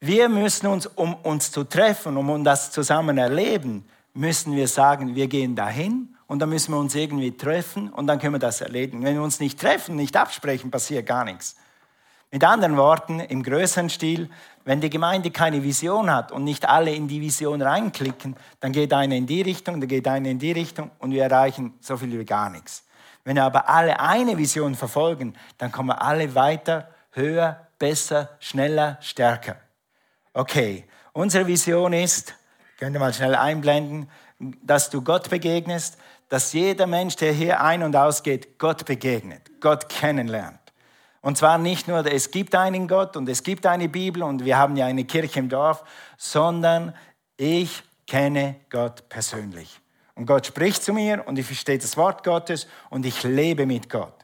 wir 0.00 0.28
müssen 0.28 0.66
uns, 0.66 0.86
um 0.86 1.14
uns 1.14 1.52
zu 1.52 1.64
treffen, 1.64 2.16
um 2.16 2.44
das 2.44 2.72
zusammen 2.72 3.18
erleben, 3.18 3.86
müssen 4.14 4.56
wir 4.56 4.66
sagen, 4.66 5.14
wir 5.14 5.28
gehen 5.28 5.54
dahin 5.54 6.16
und 6.26 6.38
dann 6.38 6.48
müssen 6.48 6.72
wir 6.72 6.78
uns 6.78 6.94
irgendwie 6.94 7.36
treffen 7.36 7.90
und 7.90 8.06
dann 8.06 8.18
können 8.18 8.34
wir 8.34 8.38
das 8.38 8.60
erledigen. 8.60 9.02
Wenn 9.04 9.14
wir 9.14 9.22
uns 9.22 9.40
nicht 9.40 9.60
treffen, 9.60 9.96
nicht 9.96 10.16
absprechen, 10.16 10.70
passiert 10.70 11.06
gar 11.06 11.24
nichts. 11.24 11.56
Mit 12.32 12.44
anderen 12.44 12.76
Worten, 12.76 13.18
im 13.18 13.42
größeren 13.42 13.90
Stil, 13.90 14.30
wenn 14.64 14.80
die 14.80 14.90
Gemeinde 14.90 15.32
keine 15.32 15.64
Vision 15.64 16.12
hat 16.12 16.30
und 16.30 16.44
nicht 16.44 16.68
alle 16.68 16.94
in 16.94 17.08
die 17.08 17.20
Vision 17.20 17.60
reinklicken, 17.60 18.36
dann 18.60 18.70
geht 18.70 18.92
einer 18.92 19.16
in 19.16 19.26
die 19.26 19.42
Richtung, 19.42 19.80
dann 19.80 19.88
geht 19.88 20.06
einer 20.06 20.28
in 20.28 20.38
die 20.38 20.52
Richtung 20.52 20.92
und 21.00 21.10
wir 21.10 21.24
erreichen 21.24 21.74
so 21.80 21.96
viel 21.96 22.16
wie 22.16 22.24
gar 22.24 22.48
nichts. 22.50 22.84
Wenn 23.24 23.38
aber 23.38 23.68
alle 23.68 23.98
eine 23.98 24.38
Vision 24.38 24.76
verfolgen, 24.76 25.34
dann 25.58 25.72
kommen 25.72 25.90
alle 25.90 26.34
weiter, 26.36 26.88
höher, 27.10 27.66
besser, 27.80 28.30
schneller, 28.38 28.98
stärker. 29.00 29.56
Okay, 30.32 30.84
unsere 31.12 31.48
Vision 31.48 31.92
ist, 31.92 32.34
könnt 32.78 32.94
ihr 32.94 33.00
mal 33.00 33.12
schnell 33.12 33.34
einblenden, 33.34 34.08
dass 34.62 34.88
du 34.88 35.02
Gott 35.02 35.28
begegnest, 35.28 35.98
dass 36.28 36.52
jeder 36.52 36.86
Mensch, 36.86 37.16
der 37.16 37.32
hier 37.32 37.60
ein- 37.60 37.82
und 37.82 37.96
ausgeht, 37.96 38.56
Gott 38.58 38.84
begegnet, 38.84 39.50
Gott 39.60 39.88
kennenlernt. 39.88 40.59
Und 41.22 41.36
zwar 41.36 41.58
nicht 41.58 41.86
nur, 41.86 42.04
es 42.06 42.30
gibt 42.30 42.54
einen 42.54 42.88
Gott 42.88 43.16
und 43.16 43.28
es 43.28 43.42
gibt 43.42 43.66
eine 43.66 43.88
Bibel 43.88 44.22
und 44.22 44.44
wir 44.44 44.56
haben 44.56 44.76
ja 44.76 44.86
eine 44.86 45.04
Kirche 45.04 45.40
im 45.40 45.48
Dorf, 45.48 45.84
sondern 46.16 46.94
ich 47.36 47.82
kenne 48.06 48.56
Gott 48.70 49.08
persönlich. 49.08 49.80
Und 50.14 50.26
Gott 50.26 50.46
spricht 50.46 50.82
zu 50.82 50.92
mir 50.92 51.26
und 51.26 51.38
ich 51.38 51.46
verstehe 51.46 51.78
das 51.78 51.96
Wort 51.96 52.24
Gottes 52.24 52.66
und 52.88 53.04
ich 53.06 53.22
lebe 53.22 53.66
mit 53.66 53.88
Gott. 53.88 54.14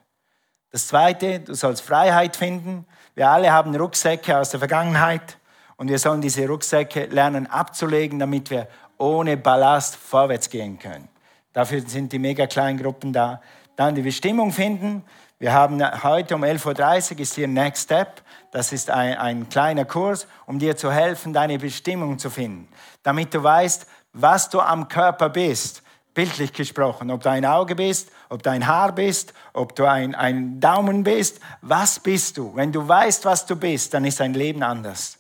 Das 0.71 0.89
Zweite, 0.89 1.41
du 1.41 1.55
sollst 1.55 1.83
Freiheit 1.83 2.37
finden. 2.37 2.87
Wir 3.15 3.29
alle 3.29 3.53
haben 3.53 3.75
Rucksäcke 3.75 4.37
aus 4.37 4.51
der 4.51 4.59
Vergangenheit 4.59 5.39
und 5.77 5.89
wir 5.89 5.99
sollen 5.99 6.21
diese 6.21 6.47
Rucksäcke 6.47 7.07
lernen 7.07 7.47
abzulegen, 7.47 8.19
damit 8.19 8.51
wir 8.51 8.69
ohne 8.99 9.37
Ballast 9.37 9.97
vorwärts 9.97 10.51
gehen 10.51 10.79
können. 10.79 11.09
Dafür 11.53 11.81
sind 11.81 12.13
die 12.13 12.19
mega 12.19 12.47
kleinen 12.47 12.79
Gruppen 12.79 13.13
da. 13.13 13.41
Dann 13.77 13.95
die 13.95 14.03
Bestimmung 14.03 14.53
finden. 14.53 15.05
Wir 15.39 15.53
haben 15.53 15.83
heute 16.03 16.35
um 16.35 16.45
11.30 16.45 17.13
Uhr 17.13 17.21
ist 17.21 17.35
hier 17.35 17.47
Next 17.47 17.85
Step. 17.85 18.23
Das 18.53 18.73
ist 18.73 18.89
ein, 18.89 19.19
ein 19.19 19.49
kleiner 19.51 19.85
Kurs, 19.85 20.27
um 20.47 20.59
dir 20.59 20.79
zu 20.79 20.91
helfen, 20.91 21.35
deine 21.35 21.59
Bestimmung 21.59 22.19
zu 22.19 22.31
finden. 22.31 22.69
Damit 23.03 23.35
du 23.35 23.43
weißt, 23.43 23.87
was 24.15 24.49
du 24.49 24.61
am 24.61 24.89
Körper 24.89 25.29
bist. 25.29 25.83
Bildlich 26.15 26.55
gesprochen, 26.55 27.11
ob 27.11 27.23
du 27.23 27.29
ein 27.29 27.45
Auge 27.45 27.75
bist, 27.75 28.11
ob 28.31 28.43
du 28.43 28.51
ein 28.51 28.67
Haar 28.67 28.93
bist, 28.93 29.35
ob 29.53 29.77
du 29.77 29.85
ein, 29.85 30.15
ein 30.15 30.59
Daumen 30.59 31.05
bist. 31.05 31.41
Was 31.61 32.01
bist 32.01 32.39
du? 32.39 32.57
Wenn 32.57 32.73
du 32.73 32.89
weißt, 32.89 33.27
was 33.27 33.45
du 33.45 33.57
bist, 33.57 33.93
dann 33.93 34.07
ist 34.07 34.21
dein 34.21 34.33
Leben 34.33 34.63
anders. 34.63 35.19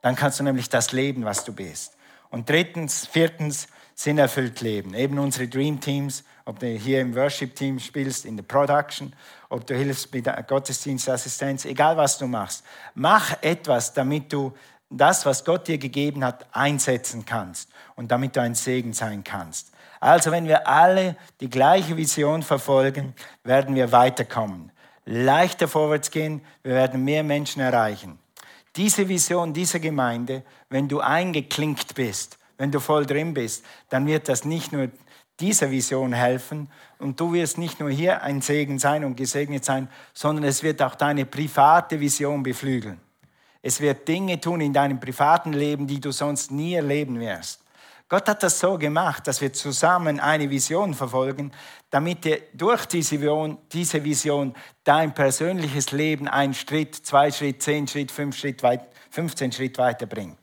Dann 0.00 0.16
kannst 0.16 0.40
du 0.40 0.44
nämlich 0.44 0.70
das 0.70 0.92
leben, 0.92 1.26
was 1.26 1.44
du 1.44 1.52
bist. 1.52 1.94
Und 2.30 2.48
drittens, 2.48 3.06
viertens, 3.06 3.68
sinnerfüllt 3.98 4.60
leben. 4.60 4.94
Eben 4.94 5.18
unsere 5.18 5.48
Dream 5.48 5.80
Teams, 5.80 6.22
ob 6.44 6.60
du 6.60 6.68
hier 6.68 7.00
im 7.00 7.16
Worship 7.16 7.56
Team 7.56 7.80
spielst, 7.80 8.26
in 8.26 8.36
der 8.36 8.44
Production, 8.44 9.12
ob 9.48 9.66
du 9.66 9.74
hilfst 9.74 10.14
mit 10.14 10.30
Gottesdienstassistenz, 10.46 11.64
egal 11.64 11.96
was 11.96 12.16
du 12.16 12.28
machst. 12.28 12.64
Mach 12.94 13.42
etwas, 13.42 13.92
damit 13.92 14.32
du 14.32 14.52
das, 14.88 15.26
was 15.26 15.44
Gott 15.44 15.66
dir 15.66 15.78
gegeben 15.78 16.24
hat, 16.24 16.46
einsetzen 16.52 17.26
kannst 17.26 17.70
und 17.96 18.12
damit 18.12 18.36
du 18.36 18.40
ein 18.40 18.54
Segen 18.54 18.92
sein 18.92 19.24
kannst. 19.24 19.72
Also 19.98 20.30
wenn 20.30 20.46
wir 20.46 20.68
alle 20.68 21.16
die 21.40 21.50
gleiche 21.50 21.96
Vision 21.96 22.44
verfolgen, 22.44 23.14
werden 23.42 23.74
wir 23.74 23.90
weiterkommen, 23.90 24.70
leichter 25.06 25.66
vorwärts 25.66 26.12
gehen, 26.12 26.40
wir 26.62 26.74
werden 26.74 27.02
mehr 27.02 27.24
Menschen 27.24 27.60
erreichen. 27.62 28.20
Diese 28.76 29.08
Vision 29.08 29.52
dieser 29.52 29.80
Gemeinde, 29.80 30.44
wenn 30.70 30.86
du 30.86 31.00
eingeklinkt 31.00 31.96
bist, 31.96 32.37
wenn 32.58 32.70
du 32.70 32.80
voll 32.80 33.06
drin 33.06 33.32
bist, 33.32 33.64
dann 33.88 34.06
wird 34.06 34.28
das 34.28 34.44
nicht 34.44 34.72
nur 34.72 34.90
dieser 35.40 35.70
Vision 35.70 36.12
helfen 36.12 36.68
und 36.98 37.18
du 37.18 37.32
wirst 37.32 37.58
nicht 37.58 37.80
nur 37.80 37.90
hier 37.90 38.22
ein 38.22 38.40
Segen 38.40 38.78
sein 38.78 39.04
und 39.04 39.16
gesegnet 39.16 39.64
sein, 39.64 39.88
sondern 40.12 40.44
es 40.44 40.62
wird 40.62 40.82
auch 40.82 40.96
deine 40.96 41.24
private 41.24 41.98
Vision 42.00 42.42
beflügeln. 42.42 43.00
Es 43.62 43.80
wird 43.80 44.06
Dinge 44.06 44.40
tun 44.40 44.60
in 44.60 44.72
deinem 44.72 45.00
privaten 45.00 45.52
Leben, 45.52 45.86
die 45.86 46.00
du 46.00 46.10
sonst 46.10 46.50
nie 46.50 46.74
erleben 46.74 47.18
wirst. 47.20 47.64
Gott 48.08 48.26
hat 48.26 48.42
das 48.42 48.58
so 48.58 48.78
gemacht, 48.78 49.26
dass 49.26 49.40
wir 49.42 49.52
zusammen 49.52 50.18
eine 50.18 50.48
Vision 50.48 50.94
verfolgen, 50.94 51.52
damit 51.90 52.24
dir 52.24 52.40
durch 52.54 52.86
diese 52.86 53.20
Vision, 53.20 53.58
diese 53.70 54.02
Vision 54.02 54.54
dein 54.82 55.12
persönliches 55.14 55.92
Leben 55.92 56.26
einen 56.26 56.54
Schritt, 56.54 56.94
zwei 56.94 57.30
Schritt, 57.30 57.62
zehn 57.62 57.86
Schritt, 57.86 58.10
fünf 58.10 58.36
Schritt, 58.36 58.62
15 59.10 59.52
Schritt 59.52 59.76
weiterbringt. 59.76 60.38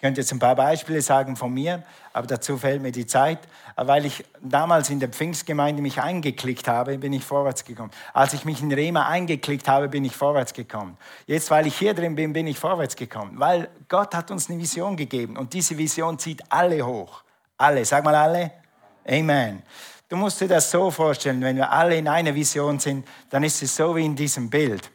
Ich 0.00 0.02
könnte 0.02 0.22
jetzt 0.22 0.32
ein 0.32 0.38
paar 0.38 0.56
Beispiele 0.56 1.02
sagen 1.02 1.36
von 1.36 1.52
mir, 1.52 1.82
aber 2.14 2.26
dazu 2.26 2.56
fällt 2.56 2.80
mir 2.80 2.90
die 2.90 3.04
Zeit. 3.04 3.38
Weil 3.76 4.06
ich 4.06 4.24
damals 4.40 4.88
in 4.88 4.98
der 4.98 5.10
Pfingstgemeinde 5.10 5.82
mich 5.82 6.00
eingeklickt 6.00 6.68
habe, 6.68 6.96
bin 6.96 7.12
ich 7.12 7.22
vorwärts 7.22 7.66
gekommen. 7.66 7.90
Als 8.14 8.32
ich 8.32 8.46
mich 8.46 8.62
in 8.62 8.72
Rema 8.72 9.08
eingeklickt 9.08 9.68
habe, 9.68 9.90
bin 9.90 10.06
ich 10.06 10.16
vorwärts 10.16 10.54
gekommen. 10.54 10.96
Jetzt, 11.26 11.50
weil 11.50 11.66
ich 11.66 11.76
hier 11.76 11.92
drin 11.92 12.14
bin, 12.14 12.32
bin 12.32 12.46
ich 12.46 12.58
vorwärts 12.58 12.96
gekommen. 12.96 13.32
Weil 13.34 13.68
Gott 13.90 14.14
hat 14.14 14.30
uns 14.30 14.48
eine 14.48 14.58
Vision 14.58 14.96
gegeben 14.96 15.36
und 15.36 15.52
diese 15.52 15.76
Vision 15.76 16.18
zieht 16.18 16.42
alle 16.48 16.86
hoch. 16.86 17.22
Alle, 17.58 17.84
sag 17.84 18.02
mal 18.02 18.14
alle. 18.14 18.52
Amen. 19.06 19.62
Du 20.08 20.16
musst 20.16 20.40
dir 20.40 20.48
das 20.48 20.70
so 20.70 20.90
vorstellen, 20.90 21.42
wenn 21.42 21.56
wir 21.56 21.70
alle 21.70 21.98
in 21.98 22.08
einer 22.08 22.34
Vision 22.34 22.78
sind, 22.78 23.06
dann 23.28 23.42
ist 23.42 23.62
es 23.62 23.76
so 23.76 23.94
wie 23.94 24.06
in 24.06 24.16
diesem 24.16 24.48
Bild. 24.48 24.90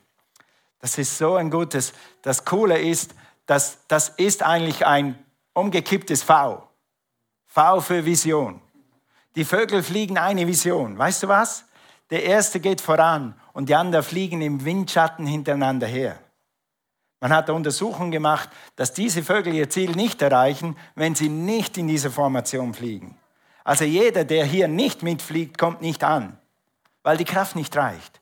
Das 0.81 0.97
ist 0.97 1.15
so 1.15 1.35
ein 1.35 1.51
gutes. 1.51 1.93
Das 2.23 2.43
Coole 2.43 2.79
ist, 2.79 3.13
das, 3.45 3.79
das 3.87 4.09
ist 4.09 4.43
eigentlich 4.43 4.85
ein 4.85 5.23
umgekipptes 5.53 6.23
V. 6.23 6.67
V 7.45 7.81
für 7.81 8.05
Vision. 8.05 8.61
Die 9.35 9.45
Vögel 9.45 9.83
fliegen 9.83 10.17
eine 10.17 10.47
Vision. 10.47 10.97
Weißt 10.97 11.23
du 11.23 11.27
was? 11.27 11.65
Der 12.09 12.23
erste 12.23 12.59
geht 12.59 12.81
voran 12.81 13.39
und 13.53 13.69
die 13.69 13.75
anderen 13.75 14.03
fliegen 14.03 14.41
im 14.41 14.63
Windschatten 14.63 15.25
hintereinander 15.25 15.87
her. 15.87 16.19
Man 17.19 17.33
hat 17.33 17.49
eine 17.49 17.55
Untersuchung 17.55 18.11
gemacht, 18.11 18.49
dass 18.75 18.93
diese 18.93 19.23
Vögel 19.23 19.53
ihr 19.53 19.69
Ziel 19.69 19.91
nicht 19.91 20.21
erreichen, 20.21 20.77
wenn 20.95 21.15
sie 21.15 21.29
nicht 21.29 21.77
in 21.77 21.87
dieser 21.87 22.11
Formation 22.11 22.73
fliegen. 22.73 23.17
Also 23.63 23.83
jeder, 23.83 24.25
der 24.25 24.45
hier 24.45 24.67
nicht 24.67 25.01
mitfliegt, 25.01 25.57
kommt 25.57 25.81
nicht 25.81 26.03
an, 26.03 26.37
weil 27.01 27.17
die 27.17 27.25
Kraft 27.25 27.55
nicht 27.55 27.75
reicht. 27.75 28.21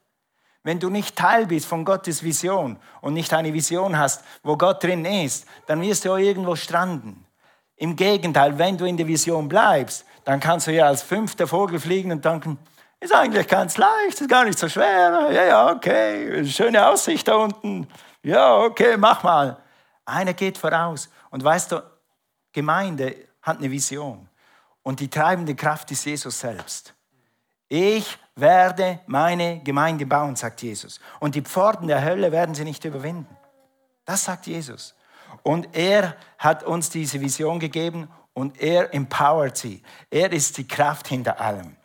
Wenn 0.63 0.79
du 0.79 0.89
nicht 0.89 1.15
Teil 1.15 1.45
bist 1.45 1.65
von 1.65 1.83
Gottes 1.83 2.23
Vision 2.23 2.77
und 3.01 3.13
nicht 3.13 3.33
eine 3.33 3.53
Vision 3.53 3.97
hast, 3.97 4.23
wo 4.43 4.55
Gott 4.55 4.81
drin 4.83 5.03
ist, 5.03 5.45
dann 5.67 5.81
wirst 5.81 6.05
du 6.05 6.15
irgendwo 6.15 6.55
stranden. 6.55 7.25
Im 7.75 7.95
Gegenteil, 7.95 8.57
wenn 8.57 8.77
du 8.77 8.85
in 8.85 8.95
der 8.95 9.07
Vision 9.07 9.49
bleibst, 9.49 10.05
dann 10.23 10.39
kannst 10.39 10.67
du 10.67 10.71
ja 10.71 10.87
als 10.87 11.03
fünfter 11.03 11.47
Vogel 11.47 11.79
fliegen 11.79 12.11
und 12.13 12.23
denken, 12.23 12.57
ist 13.01 13.13
eigentlich 13.13 13.47
ganz 13.49 13.77
leicht, 13.77 14.21
ist 14.21 14.29
gar 14.29 14.45
nicht 14.45 14.57
so 14.57 14.69
schwer. 14.69 15.29
Ja, 15.31 15.43
ja, 15.43 15.71
okay, 15.71 16.45
schöne 16.45 16.87
Aussicht 16.87 17.27
da 17.27 17.35
unten. 17.35 17.85
Ja, 18.21 18.57
okay, 18.59 18.95
mach 18.95 19.23
mal. 19.23 19.57
Einer 20.05 20.33
geht 20.33 20.57
voraus. 20.57 21.09
Und 21.29 21.43
weißt 21.43 21.73
du, 21.73 21.83
Gemeinde 22.53 23.15
hat 23.41 23.57
eine 23.57 23.69
Vision. 23.69 24.29
Und 24.83 25.01
die 25.01 25.09
treibende 25.09 25.55
Kraft 25.55 25.91
ist 25.91 26.05
Jesus 26.05 26.39
selbst. 26.39 26.93
Ich 27.69 28.17
werde 28.35 28.99
meine 29.05 29.59
Gemeinde 29.63 30.05
bauen, 30.05 30.35
sagt 30.35 30.61
Jesus. 30.61 30.99
Und 31.19 31.35
die 31.35 31.41
Pforten 31.41 31.87
der 31.87 32.03
Hölle 32.03 32.31
werden 32.31 32.55
sie 32.55 32.63
nicht 32.63 32.83
überwinden. 32.85 33.37
Das 34.05 34.25
sagt 34.25 34.47
Jesus. 34.47 34.95
Und 35.43 35.75
er 35.75 36.15
hat 36.37 36.63
uns 36.63 36.89
diese 36.89 37.19
Vision 37.21 37.59
gegeben 37.59 38.07
und 38.33 38.61
er 38.61 38.93
empowert 38.93 39.57
sie. 39.57 39.81
Er 40.09 40.31
ist 40.31 40.57
die 40.57 40.67
Kraft 40.67 41.07
hinter 41.07 41.39
allem. 41.39 41.75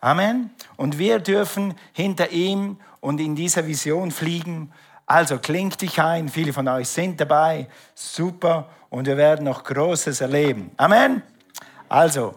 Amen. 0.00 0.50
Und 0.76 0.98
wir 0.98 1.18
dürfen 1.18 1.74
hinter 1.92 2.30
ihm 2.30 2.78
und 3.00 3.20
in 3.20 3.34
dieser 3.34 3.66
Vision 3.66 4.10
fliegen. 4.10 4.72
Also 5.06 5.38
klingt 5.38 5.80
dich 5.80 6.00
ein. 6.00 6.28
Viele 6.28 6.52
von 6.52 6.68
euch 6.68 6.88
sind 6.88 7.20
dabei. 7.20 7.68
Super. 7.94 8.68
Und 8.90 9.06
wir 9.06 9.16
werden 9.16 9.44
noch 9.44 9.64
Großes 9.64 10.20
erleben. 10.20 10.70
Amen. 10.76 11.22
Also, 11.88 12.34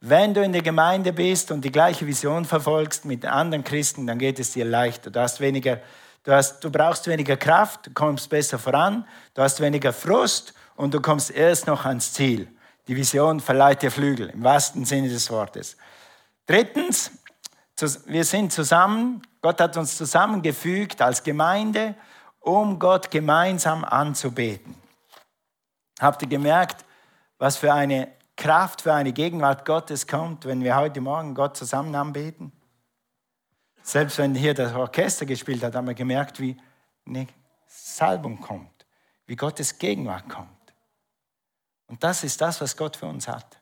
wenn 0.00 0.32
du 0.32 0.42
in 0.42 0.52
der 0.52 0.62
Gemeinde 0.62 1.12
bist 1.12 1.50
und 1.50 1.62
die 1.62 1.70
gleiche 1.70 2.06
Vision 2.06 2.46
verfolgst 2.46 3.04
mit 3.04 3.26
anderen 3.26 3.64
Christen, 3.64 4.06
dann 4.06 4.18
geht 4.18 4.38
es 4.38 4.52
dir 4.52 4.64
leichter. 4.64 5.10
Du, 5.10 5.20
hast 5.20 5.40
weniger, 5.40 5.80
du, 6.24 6.32
hast, 6.32 6.64
du 6.64 6.70
brauchst 6.70 7.06
weniger 7.06 7.36
Kraft, 7.36 7.86
du 7.86 7.90
kommst 7.92 8.30
besser 8.30 8.58
voran, 8.58 9.06
du 9.34 9.42
hast 9.42 9.60
weniger 9.60 9.92
Frust 9.92 10.54
und 10.76 10.94
du 10.94 11.00
kommst 11.00 11.30
erst 11.30 11.66
noch 11.66 11.84
ans 11.84 12.14
Ziel. 12.14 12.48
Die 12.88 12.96
Vision 12.96 13.40
verleiht 13.40 13.82
dir 13.82 13.90
Flügel, 13.90 14.30
im 14.30 14.42
wahrsten 14.42 14.86
Sinne 14.86 15.10
des 15.10 15.30
Wortes. 15.30 15.76
Drittens, 16.46 17.10
wir 18.06 18.24
sind 18.24 18.52
zusammen, 18.52 19.22
Gott 19.42 19.60
hat 19.60 19.76
uns 19.76 19.96
zusammengefügt 19.96 21.00
als 21.02 21.22
Gemeinde 21.22 21.94
um 22.40 22.78
Gott 22.78 23.10
gemeinsam 23.10 23.84
anzubeten. 23.84 24.74
Habt 26.00 26.22
ihr 26.22 26.28
gemerkt, 26.28 26.86
was 27.36 27.58
für 27.58 27.72
eine 27.72 28.08
Kraft, 28.40 28.80
für 28.80 28.94
eine 28.94 29.12
Gegenwart 29.12 29.66
Gottes 29.66 30.06
kommt, 30.06 30.46
wenn 30.46 30.64
wir 30.64 30.74
heute 30.74 31.02
Morgen 31.02 31.34
Gott 31.34 31.58
zusammen 31.58 31.94
anbeten? 31.94 32.52
Selbst 33.82 34.16
wenn 34.16 34.34
hier 34.34 34.54
das 34.54 34.74
Orchester 34.74 35.26
gespielt 35.26 35.62
hat, 35.62 35.74
haben 35.74 35.86
wir 35.86 35.94
gemerkt, 35.94 36.40
wie 36.40 36.56
eine 37.06 37.26
Salbung 37.66 38.40
kommt, 38.40 38.86
wie 39.26 39.36
Gottes 39.36 39.78
Gegenwart 39.78 40.26
kommt. 40.30 40.48
Und 41.86 42.02
das 42.02 42.24
ist 42.24 42.40
das, 42.40 42.62
was 42.62 42.78
Gott 42.78 42.96
für 42.96 43.06
uns 43.06 43.28
hat, 43.28 43.60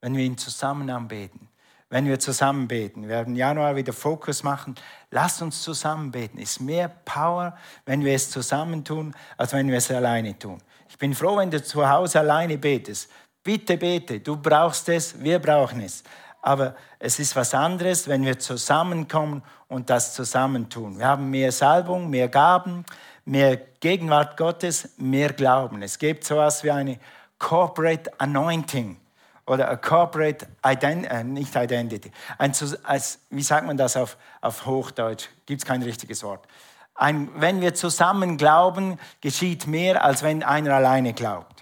wenn 0.00 0.16
wir 0.16 0.24
ihn 0.24 0.36
zusammen 0.36 0.90
anbeten. 0.90 1.48
Wenn 1.88 2.04
wir 2.04 2.18
zusammen 2.18 2.68
beten. 2.68 3.02
Wir 3.02 3.08
werden 3.08 3.34
im 3.34 3.36
Januar 3.36 3.76
wieder 3.76 3.94
Fokus 3.94 4.42
machen. 4.42 4.74
Lasst 5.10 5.40
uns 5.40 5.62
zusammen 5.62 6.10
beten. 6.10 6.36
Ist 6.36 6.60
mehr 6.60 6.88
Power, 6.88 7.56
wenn 7.86 8.04
wir 8.04 8.14
es 8.14 8.30
zusammen 8.30 8.84
tun, 8.84 9.14
als 9.38 9.54
wenn 9.54 9.68
wir 9.68 9.78
es 9.78 9.90
alleine 9.90 10.38
tun. 10.38 10.60
Ich 10.90 10.98
bin 10.98 11.14
froh, 11.14 11.38
wenn 11.38 11.50
du 11.50 11.62
zu 11.62 11.88
Hause 11.88 12.18
alleine 12.18 12.58
betest. 12.58 13.08
Bitte 13.48 13.78
bete. 13.78 14.20
Du 14.20 14.36
brauchst 14.36 14.88
es, 14.90 15.18
wir 15.22 15.38
brauchen 15.38 15.80
es 15.80 16.02
aber 16.48 16.74
es 16.98 17.18
ist 17.18 17.36
was 17.36 17.54
anderes, 17.54 18.08
wenn 18.08 18.24
wir 18.24 18.38
zusammenkommen 18.38 19.42
und 19.68 19.90
das 19.90 20.14
zusammen 20.14 20.68
tun. 20.68 20.98
Wir 20.98 21.06
haben 21.06 21.30
mehr 21.30 21.52
Salbung, 21.52 22.08
mehr 22.10 22.28
Gaben, 22.28 22.84
mehr 23.24 23.56
Gegenwart 23.80 24.36
Gottes, 24.36 24.90
mehr 24.96 25.32
Glauben. 25.32 25.82
Es 25.82 25.98
gibt 25.98 26.24
so 26.24 26.36
etwas 26.36 26.64
wie 26.64 26.70
eine 26.70 26.98
Corporate 27.38 28.10
Anointing 28.18 28.98
oder 29.46 29.68
a 29.68 29.76
Corporate 29.76 30.46
Identity, 30.64 31.14
äh, 31.14 31.24
nicht 31.24 31.54
Identity. 31.54 32.10
Ein, 32.38 32.52
als, 32.84 33.18
wie 33.30 33.42
sagt 33.42 33.66
man 33.66 33.76
das 33.76 33.96
auf, 33.96 34.16
auf 34.40 34.64
Hochdeutsch? 34.64 35.28
Gibt 35.46 35.62
es 35.62 35.66
kein 35.66 35.82
richtiges 35.82 36.22
Wort. 36.22 36.46
Ein, 36.94 37.28
wenn 37.36 37.60
wir 37.60 37.74
zusammen 37.74 38.38
glauben, 38.38 38.98
geschieht 39.20 39.66
mehr, 39.66 40.04
als 40.04 40.22
wenn 40.22 40.42
einer 40.42 40.74
alleine 40.74 41.12
glaubt. 41.12 41.57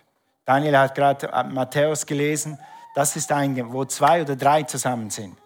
Daniel 0.46 0.78
hat 0.78 0.94
gerade 0.94 1.30
äh, 1.30 1.44
Matthäus 1.44 2.06
gelesen. 2.06 2.58
Das 2.94 3.16
ist 3.16 3.30
ein, 3.32 3.72
wo 3.72 3.84
zwei 3.84 4.22
oder 4.22 4.36
drei 4.36 4.62
zusammen 4.62 5.10
sind. 5.10 5.36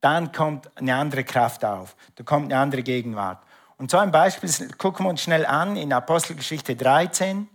Dann 0.00 0.32
kommt 0.32 0.70
eine 0.76 0.94
andere 0.94 1.24
Kraft 1.24 1.64
auf. 1.64 1.96
Da 2.14 2.24
kommt 2.24 2.52
eine 2.52 2.62
andere 2.62 2.82
Gegenwart. 2.82 3.42
Und 3.76 3.90
so 3.90 3.98
ein 3.98 4.10
Beispiel 4.10 4.50
gucken 4.78 5.04
wir 5.04 5.10
uns 5.10 5.22
schnell 5.22 5.44
an 5.44 5.76
in 5.76 5.92
Apostelgeschichte 5.92 6.76
13, 6.76 7.48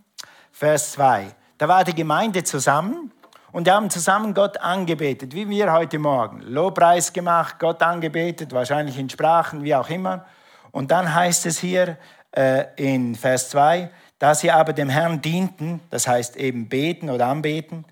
Vers 0.52 0.92
2. 0.92 1.34
Da 1.58 1.68
war 1.68 1.84
die 1.84 1.94
Gemeinde 1.94 2.44
zusammen 2.44 3.12
und 3.50 3.66
die 3.66 3.70
haben 3.70 3.88
zusammen 3.88 4.34
Gott 4.34 4.58
angebetet, 4.58 5.34
wie 5.34 5.48
wir 5.48 5.72
heute 5.72 5.98
Morgen. 5.98 6.42
Lobpreis 6.42 7.12
gemacht, 7.12 7.58
Gott 7.58 7.82
angebetet, 7.82 8.52
wahrscheinlich 8.52 8.98
in 8.98 9.08
Sprachen, 9.08 9.64
wie 9.64 9.74
auch 9.74 9.88
immer. 9.88 10.26
Und 10.70 10.90
dann 10.90 11.14
heißt 11.14 11.46
es 11.46 11.58
hier 11.58 11.96
äh, 12.32 12.64
in 12.76 13.14
Vers 13.14 13.50
2, 13.50 13.90
da 14.24 14.34
sie 14.34 14.50
aber 14.50 14.72
dem 14.72 14.88
Herrn 14.88 15.20
dienten, 15.20 15.80
das 15.90 16.08
heißt 16.08 16.36
eben 16.36 16.70
beten 16.70 17.10
oder 17.10 17.26
anbeten, 17.26 17.84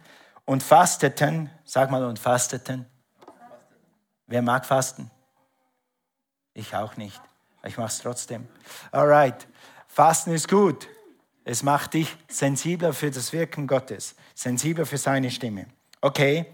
und 0.46 0.62
fasteten. 0.62 1.50
Sag 1.62 1.90
mal, 1.90 2.06
und 2.06 2.18
fasteten. 2.18 2.86
Wer 4.26 4.40
mag 4.40 4.64
fasten? 4.64 5.10
Ich 6.54 6.74
auch 6.74 6.96
nicht. 6.96 7.20
Ich 7.64 7.76
mache 7.76 7.88
es 7.88 7.98
trotzdem. 7.98 8.48
Alright. 8.92 9.46
Fasten 9.88 10.32
ist 10.32 10.48
gut. 10.48 10.88
Es 11.44 11.62
macht 11.62 11.92
dich 11.92 12.16
sensibler 12.28 12.94
für 12.94 13.10
das 13.10 13.34
Wirken 13.34 13.66
Gottes, 13.66 14.14
sensibler 14.34 14.86
für 14.86 14.96
seine 14.96 15.30
Stimme. 15.30 15.66
Okay, 16.00 16.46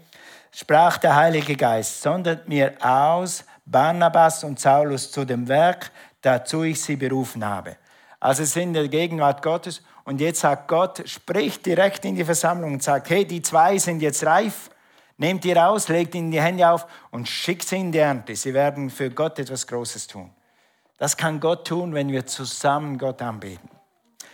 sprach 0.51 0.97
der 0.97 1.15
Heilige 1.15 1.55
Geist, 1.55 2.01
sondert 2.01 2.49
mir 2.49 2.75
aus 2.81 3.45
Barnabas 3.65 4.43
und 4.43 4.59
Saulus 4.59 5.09
zu 5.09 5.23
dem 5.23 5.47
Werk, 5.47 5.89
dazu 6.19 6.63
ich 6.63 6.81
sie 6.81 6.97
berufen 6.97 7.45
habe. 7.45 7.77
Also 8.19 8.43
ist 8.43 8.57
in 8.57 8.73
der 8.73 8.87
Gegenwart 8.87 9.41
Gottes 9.41 9.81
und 10.03 10.19
jetzt 10.19 10.41
sagt 10.41 10.67
Gott, 10.67 11.07
spricht 11.07 11.65
direkt 11.65 12.03
in 12.03 12.15
die 12.15 12.25
Versammlung 12.25 12.73
und 12.73 12.83
sagt, 12.83 13.09
hey, 13.09 13.25
die 13.25 13.41
zwei 13.41 13.77
sind 13.77 14.01
jetzt 14.01 14.25
reif, 14.25 14.69
nehmt 15.17 15.45
ihr 15.45 15.55
raus, 15.55 15.87
legt 15.87 16.15
ihnen 16.15 16.31
die 16.31 16.41
Hände 16.41 16.69
auf 16.69 16.85
und 17.11 17.29
schickt 17.29 17.67
sie 17.67 17.77
in 17.77 17.91
die 17.91 17.99
Ernte. 17.99 18.35
Sie 18.35 18.53
werden 18.53 18.89
für 18.89 19.09
Gott 19.09 19.39
etwas 19.39 19.65
Großes 19.67 20.07
tun. 20.07 20.31
Das 20.97 21.15
kann 21.15 21.39
Gott 21.39 21.65
tun, 21.65 21.93
wenn 21.93 22.11
wir 22.11 22.25
zusammen 22.25 22.97
Gott 22.97 23.21
anbeten, 23.21 23.69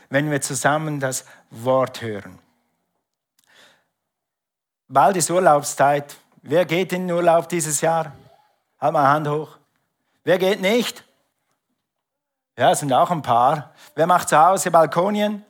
wenn 0.10 0.32
wir 0.32 0.42
zusammen 0.42 1.00
das 1.00 1.26
Wort 1.52 2.02
hören. 2.02 2.40
Bald 4.88 5.18
ist 5.18 5.30
Urlaubszeit. 5.30 6.16
Wer 6.42 6.66
geht 6.66 6.92
in 6.94 7.08
den 7.08 7.16
Urlaub 7.16 7.50
dieses 7.50 7.82
Jahr? 7.82 8.14
Halt 8.80 8.94
mal 8.94 9.08
Hand 9.08 9.28
hoch. 9.28 9.58
Wer 10.24 10.40
geht 10.40 10.62
nicht? 10.62 11.04
Ja, 12.58 12.72
es 12.72 12.80
sind 12.80 12.94
auch 12.94 13.12
ein 13.12 13.22
paar. 13.22 13.74
Wer 13.96 14.08
macht 14.08 14.30
zu 14.30 14.40
Hause 14.40 14.72
Balkonien? 14.72 15.44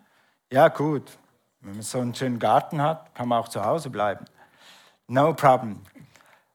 Ja, 0.51 0.69
gut. 0.69 1.17
Wenn 1.59 1.73
man 1.73 1.81
so 1.83 1.99
einen 1.99 2.15
schönen 2.15 2.39
Garten 2.39 2.81
hat, 2.81 3.13
kann 3.13 3.27
man 3.27 3.39
auch 3.39 3.47
zu 3.47 3.63
Hause 3.63 3.91
bleiben. 3.91 4.25
No 5.07 5.33
problem. 5.33 5.81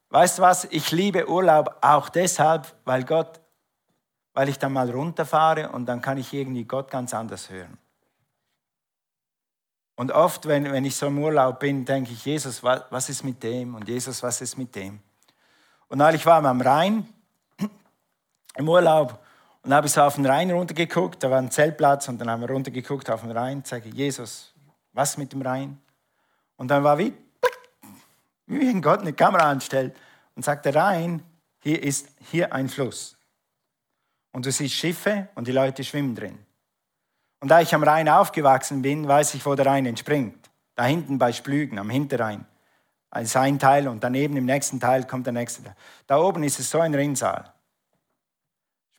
Weißt 0.09 0.37
du 0.37 0.41
was? 0.41 0.65
Ich 0.65 0.91
liebe 0.91 1.29
Urlaub 1.29 1.77
auch 1.79 2.09
deshalb, 2.09 2.75
weil 2.83 3.05
Gott, 3.05 3.39
weil 4.33 4.49
ich 4.49 4.59
dann 4.59 4.73
mal 4.73 4.89
runterfahre 4.89 5.69
und 5.69 5.85
dann 5.85 6.01
kann 6.01 6.17
ich 6.17 6.33
irgendwie 6.33 6.65
Gott 6.65 6.91
ganz 6.91 7.13
anders 7.13 7.49
hören. 7.49 7.77
Und 9.95 10.11
oft, 10.11 10.47
wenn, 10.47 10.69
wenn 10.69 10.83
ich 10.83 10.97
so 10.97 11.07
im 11.07 11.19
Urlaub 11.19 11.59
bin, 11.59 11.85
denke 11.85 12.11
ich, 12.11 12.25
Jesus, 12.25 12.61
was, 12.61 12.83
was 12.89 13.07
ist 13.07 13.23
mit 13.23 13.41
dem? 13.41 13.75
Und 13.75 13.87
Jesus, 13.87 14.21
was 14.21 14.41
ist 14.41 14.57
mit 14.57 14.75
dem? 14.75 14.99
Und 15.87 15.99
neulich 15.99 16.25
war 16.25 16.41
wir 16.41 16.49
am 16.49 16.59
Rhein 16.59 17.07
im 18.55 18.67
Urlaub 18.67 19.20
und 19.63 19.69
dann 19.69 19.77
habe 19.77 19.87
ich 19.87 19.93
so 19.93 20.01
auf 20.01 20.15
den 20.15 20.25
Rhein 20.25 20.49
runtergeguckt, 20.49 21.23
da 21.23 21.29
war 21.29 21.37
ein 21.37 21.51
Zeltplatz 21.51 22.07
und 22.07 22.19
dann 22.19 22.29
haben 22.29 22.41
wir 22.41 22.49
runtergeguckt 22.49 23.09
auf 23.11 23.21
den 23.21 23.31
Rhein, 23.31 23.63
sage 23.63 23.89
Jesus, 23.89 24.53
was 24.93 25.17
mit 25.17 25.33
dem 25.33 25.43
Rhein? 25.43 25.79
Und 26.57 26.69
dann 26.69 26.83
war 26.83 26.97
wie, 26.97 27.13
wie 28.47 28.59
wenn 28.59 28.81
Gott 28.81 29.01
eine 29.01 29.13
Kamera 29.13 29.49
anstellt 29.49 29.95
und 30.35 30.43
sagt, 30.43 30.65
der 30.65 30.75
Rhein, 30.75 31.21
hier 31.59 31.81
ist 31.81 32.09
hier 32.31 32.53
ein 32.53 32.69
Fluss. 32.69 33.15
Und 34.31 34.47
du 34.47 34.51
siehst 34.51 34.73
Schiffe 34.73 35.27
und 35.35 35.47
die 35.47 35.51
Leute 35.51 35.83
schwimmen 35.83 36.15
drin. 36.15 36.39
Und 37.39 37.49
da 37.49 37.61
ich 37.61 37.73
am 37.75 37.83
Rhein 37.83 38.09
aufgewachsen 38.09 38.81
bin, 38.81 39.07
weiß 39.07 39.35
ich, 39.35 39.45
wo 39.45 39.53
der 39.53 39.67
Rhein 39.67 39.85
entspringt. 39.85 40.49
Da 40.75 40.85
hinten 40.85 41.19
bei 41.19 41.33
Splügen, 41.33 41.77
am 41.77 41.89
Hinterrhein. 41.89 42.45
Als 43.11 43.35
ein 43.35 43.59
Teil 43.59 43.87
und 43.87 44.03
daneben 44.03 44.37
im 44.37 44.45
nächsten 44.45 44.79
Teil 44.79 45.05
kommt 45.05 45.25
der 45.27 45.33
nächste. 45.33 45.75
Da 46.07 46.17
oben 46.17 46.43
ist 46.43 46.59
es 46.59 46.69
so 46.69 46.79
ein 46.79 46.95
Rinnsal. 46.95 47.51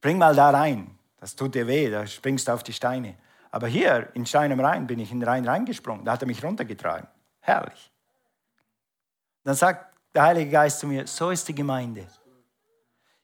Spring 0.03 0.19
mal 0.19 0.35
da 0.35 0.51
rein. 0.51 0.99
Das 1.21 1.37
tut 1.37 1.55
dir 1.55 1.69
weh, 1.69 1.89
da 1.89 2.05
springst 2.05 2.49
du 2.49 2.53
auf 2.53 2.65
die 2.65 2.73
Steine. 2.73 3.15
Aber 3.53 3.69
hier 3.69 4.09
in 4.15 4.27
Stein 4.27 4.51
am 4.51 4.59
Rhein 4.59 4.85
bin 4.85 4.99
ich 4.99 5.13
in 5.13 5.21
den 5.21 5.29
Rhein 5.29 5.47
reingesprungen. 5.47 6.05
Da 6.05 6.11
hat 6.11 6.23
er 6.23 6.27
mich 6.27 6.43
runtergetragen. 6.43 7.07
Herrlich. 7.39 7.93
Dann 9.45 9.55
sagt 9.55 9.97
der 10.13 10.25
Heilige 10.25 10.51
Geist 10.51 10.81
zu 10.81 10.89
mir, 10.89 11.07
so 11.07 11.31
ist 11.31 11.47
die 11.47 11.55
Gemeinde. 11.55 12.05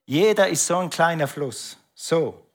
Jeder 0.06 0.46
ist 0.46 0.64
so 0.64 0.76
ein 0.76 0.88
kleiner 0.88 1.26
Fluss. 1.26 1.76
So. 1.94 2.46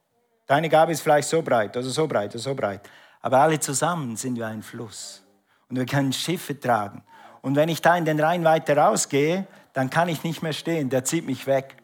Deine 0.48 0.70
Gabe 0.70 0.94
ist 0.94 1.02
vielleicht 1.02 1.28
so 1.28 1.42
breit 1.42 1.76
oder 1.76 1.86
so 1.86 2.08
breit 2.08 2.30
oder 2.30 2.40
so 2.40 2.56
breit. 2.56 2.90
Aber 3.20 3.40
alle 3.40 3.60
zusammen 3.60 4.16
sind 4.16 4.38
wir 4.38 4.48
ein 4.48 4.64
Fluss. 4.64 5.22
Und 5.68 5.76
wir 5.76 5.86
können 5.86 6.14
Schiffe 6.14 6.58
tragen. 6.58 7.04
Und 7.42 7.58
wenn 7.58 7.68
ich 7.68 7.82
da 7.82 7.98
in 7.98 8.06
den 8.06 8.22
Rhein 8.22 8.46
weiter 8.46 8.78
rausgehe, 8.78 9.48
dann 9.74 9.90
kann 9.90 10.08
ich 10.08 10.24
nicht 10.24 10.42
mehr 10.42 10.54
stehen. 10.54 10.90
Der 10.90 11.04
zieht 11.04 11.26
mich 11.26 11.46
weg. 11.46 11.76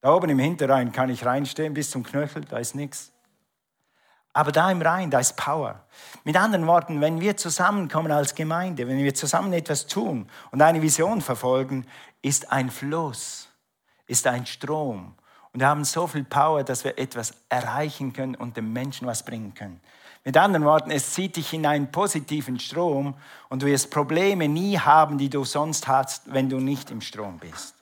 Da 0.00 0.14
oben 0.14 0.30
im 0.30 0.38
Hinterrhein 0.38 0.92
kann 0.92 1.10
ich 1.10 1.26
reinstehen 1.26 1.74
bis 1.74 1.90
zum 1.90 2.04
Knöchel, 2.04 2.44
da 2.44 2.58
ist 2.58 2.74
nichts. 2.74 3.12
Aber 4.32 4.52
da 4.52 4.70
im 4.70 4.80
Rhein, 4.80 5.10
da 5.10 5.18
ist 5.18 5.36
Power. 5.36 5.84
Mit 6.22 6.36
anderen 6.36 6.66
Worten, 6.66 7.00
wenn 7.00 7.20
wir 7.20 7.36
zusammenkommen 7.36 8.12
als 8.12 8.36
Gemeinde, 8.36 8.86
wenn 8.86 8.98
wir 8.98 9.14
zusammen 9.14 9.52
etwas 9.52 9.86
tun 9.86 10.28
und 10.52 10.62
eine 10.62 10.80
Vision 10.80 11.20
verfolgen, 11.20 11.86
ist 12.22 12.52
ein 12.52 12.70
Fluss, 12.70 13.48
ist 14.06 14.26
ein 14.28 14.46
Strom. 14.46 15.16
Und 15.52 15.60
wir 15.60 15.66
haben 15.66 15.84
so 15.84 16.06
viel 16.06 16.24
Power, 16.24 16.62
dass 16.62 16.84
wir 16.84 16.98
etwas 16.98 17.34
erreichen 17.48 18.12
können 18.12 18.36
und 18.36 18.56
dem 18.56 18.72
Menschen 18.72 19.08
was 19.08 19.24
bringen 19.24 19.54
können. 19.54 19.80
Mit 20.24 20.36
anderen 20.36 20.64
Worten, 20.64 20.90
es 20.90 21.14
zieht 21.14 21.36
dich 21.36 21.52
in 21.54 21.66
einen 21.66 21.90
positiven 21.90 22.60
Strom 22.60 23.14
und 23.48 23.62
du 23.62 23.66
wirst 23.66 23.90
Probleme 23.90 24.46
nie 24.46 24.78
haben, 24.78 25.18
die 25.18 25.30
du 25.30 25.42
sonst 25.44 25.88
hast, 25.88 26.32
wenn 26.32 26.48
du 26.48 26.60
nicht 26.60 26.90
im 26.90 27.00
Strom 27.00 27.38
bist. 27.38 27.74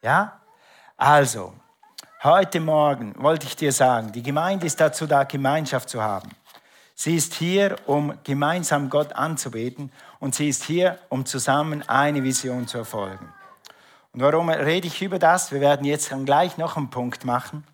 Ja? 0.00 0.40
Also, 0.96 1.52
heute 2.22 2.60
Morgen 2.60 3.16
wollte 3.18 3.46
ich 3.48 3.56
dir 3.56 3.72
sagen, 3.72 4.12
die 4.12 4.22
Gemeinde 4.22 4.66
ist 4.66 4.80
dazu 4.80 5.08
da, 5.08 5.24
Gemeinschaft 5.24 5.88
zu 5.88 6.00
haben. 6.00 6.30
Sie 6.94 7.16
ist 7.16 7.34
hier, 7.34 7.74
um 7.86 8.14
gemeinsam 8.22 8.88
Gott 8.90 9.12
anzubeten 9.12 9.90
und 10.20 10.36
sie 10.36 10.48
ist 10.48 10.62
hier, 10.62 11.00
um 11.08 11.26
zusammen 11.26 11.82
eine 11.88 12.22
Vision 12.22 12.68
zu 12.68 12.78
erfolgen. 12.78 13.28
Und 14.12 14.20
warum 14.20 14.48
rede 14.50 14.86
ich 14.86 15.02
über 15.02 15.18
das? 15.18 15.50
Wir 15.50 15.60
werden 15.60 15.84
jetzt 15.84 16.12
dann 16.12 16.24
gleich 16.24 16.58
noch 16.58 16.76
einen 16.76 16.90
Punkt 16.90 17.24
machen 17.24 17.64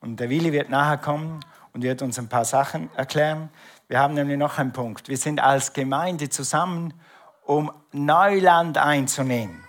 und 0.00 0.18
der 0.18 0.30
Willi 0.30 0.50
wird 0.50 0.70
nachher 0.70 0.96
kommen 0.96 1.40
und 1.74 1.82
wird 1.82 2.00
uns 2.00 2.18
ein 2.18 2.30
paar 2.30 2.46
Sachen 2.46 2.88
erklären. 2.96 3.50
Wir 3.88 3.98
haben 3.98 4.14
nämlich 4.14 4.38
noch 4.38 4.56
einen 4.56 4.72
Punkt. 4.72 5.10
Wir 5.10 5.18
sind 5.18 5.38
als 5.38 5.74
Gemeinde 5.74 6.30
zusammen, 6.30 6.94
um 7.44 7.70
Neuland 7.92 8.78
einzunehmen. 8.78 9.64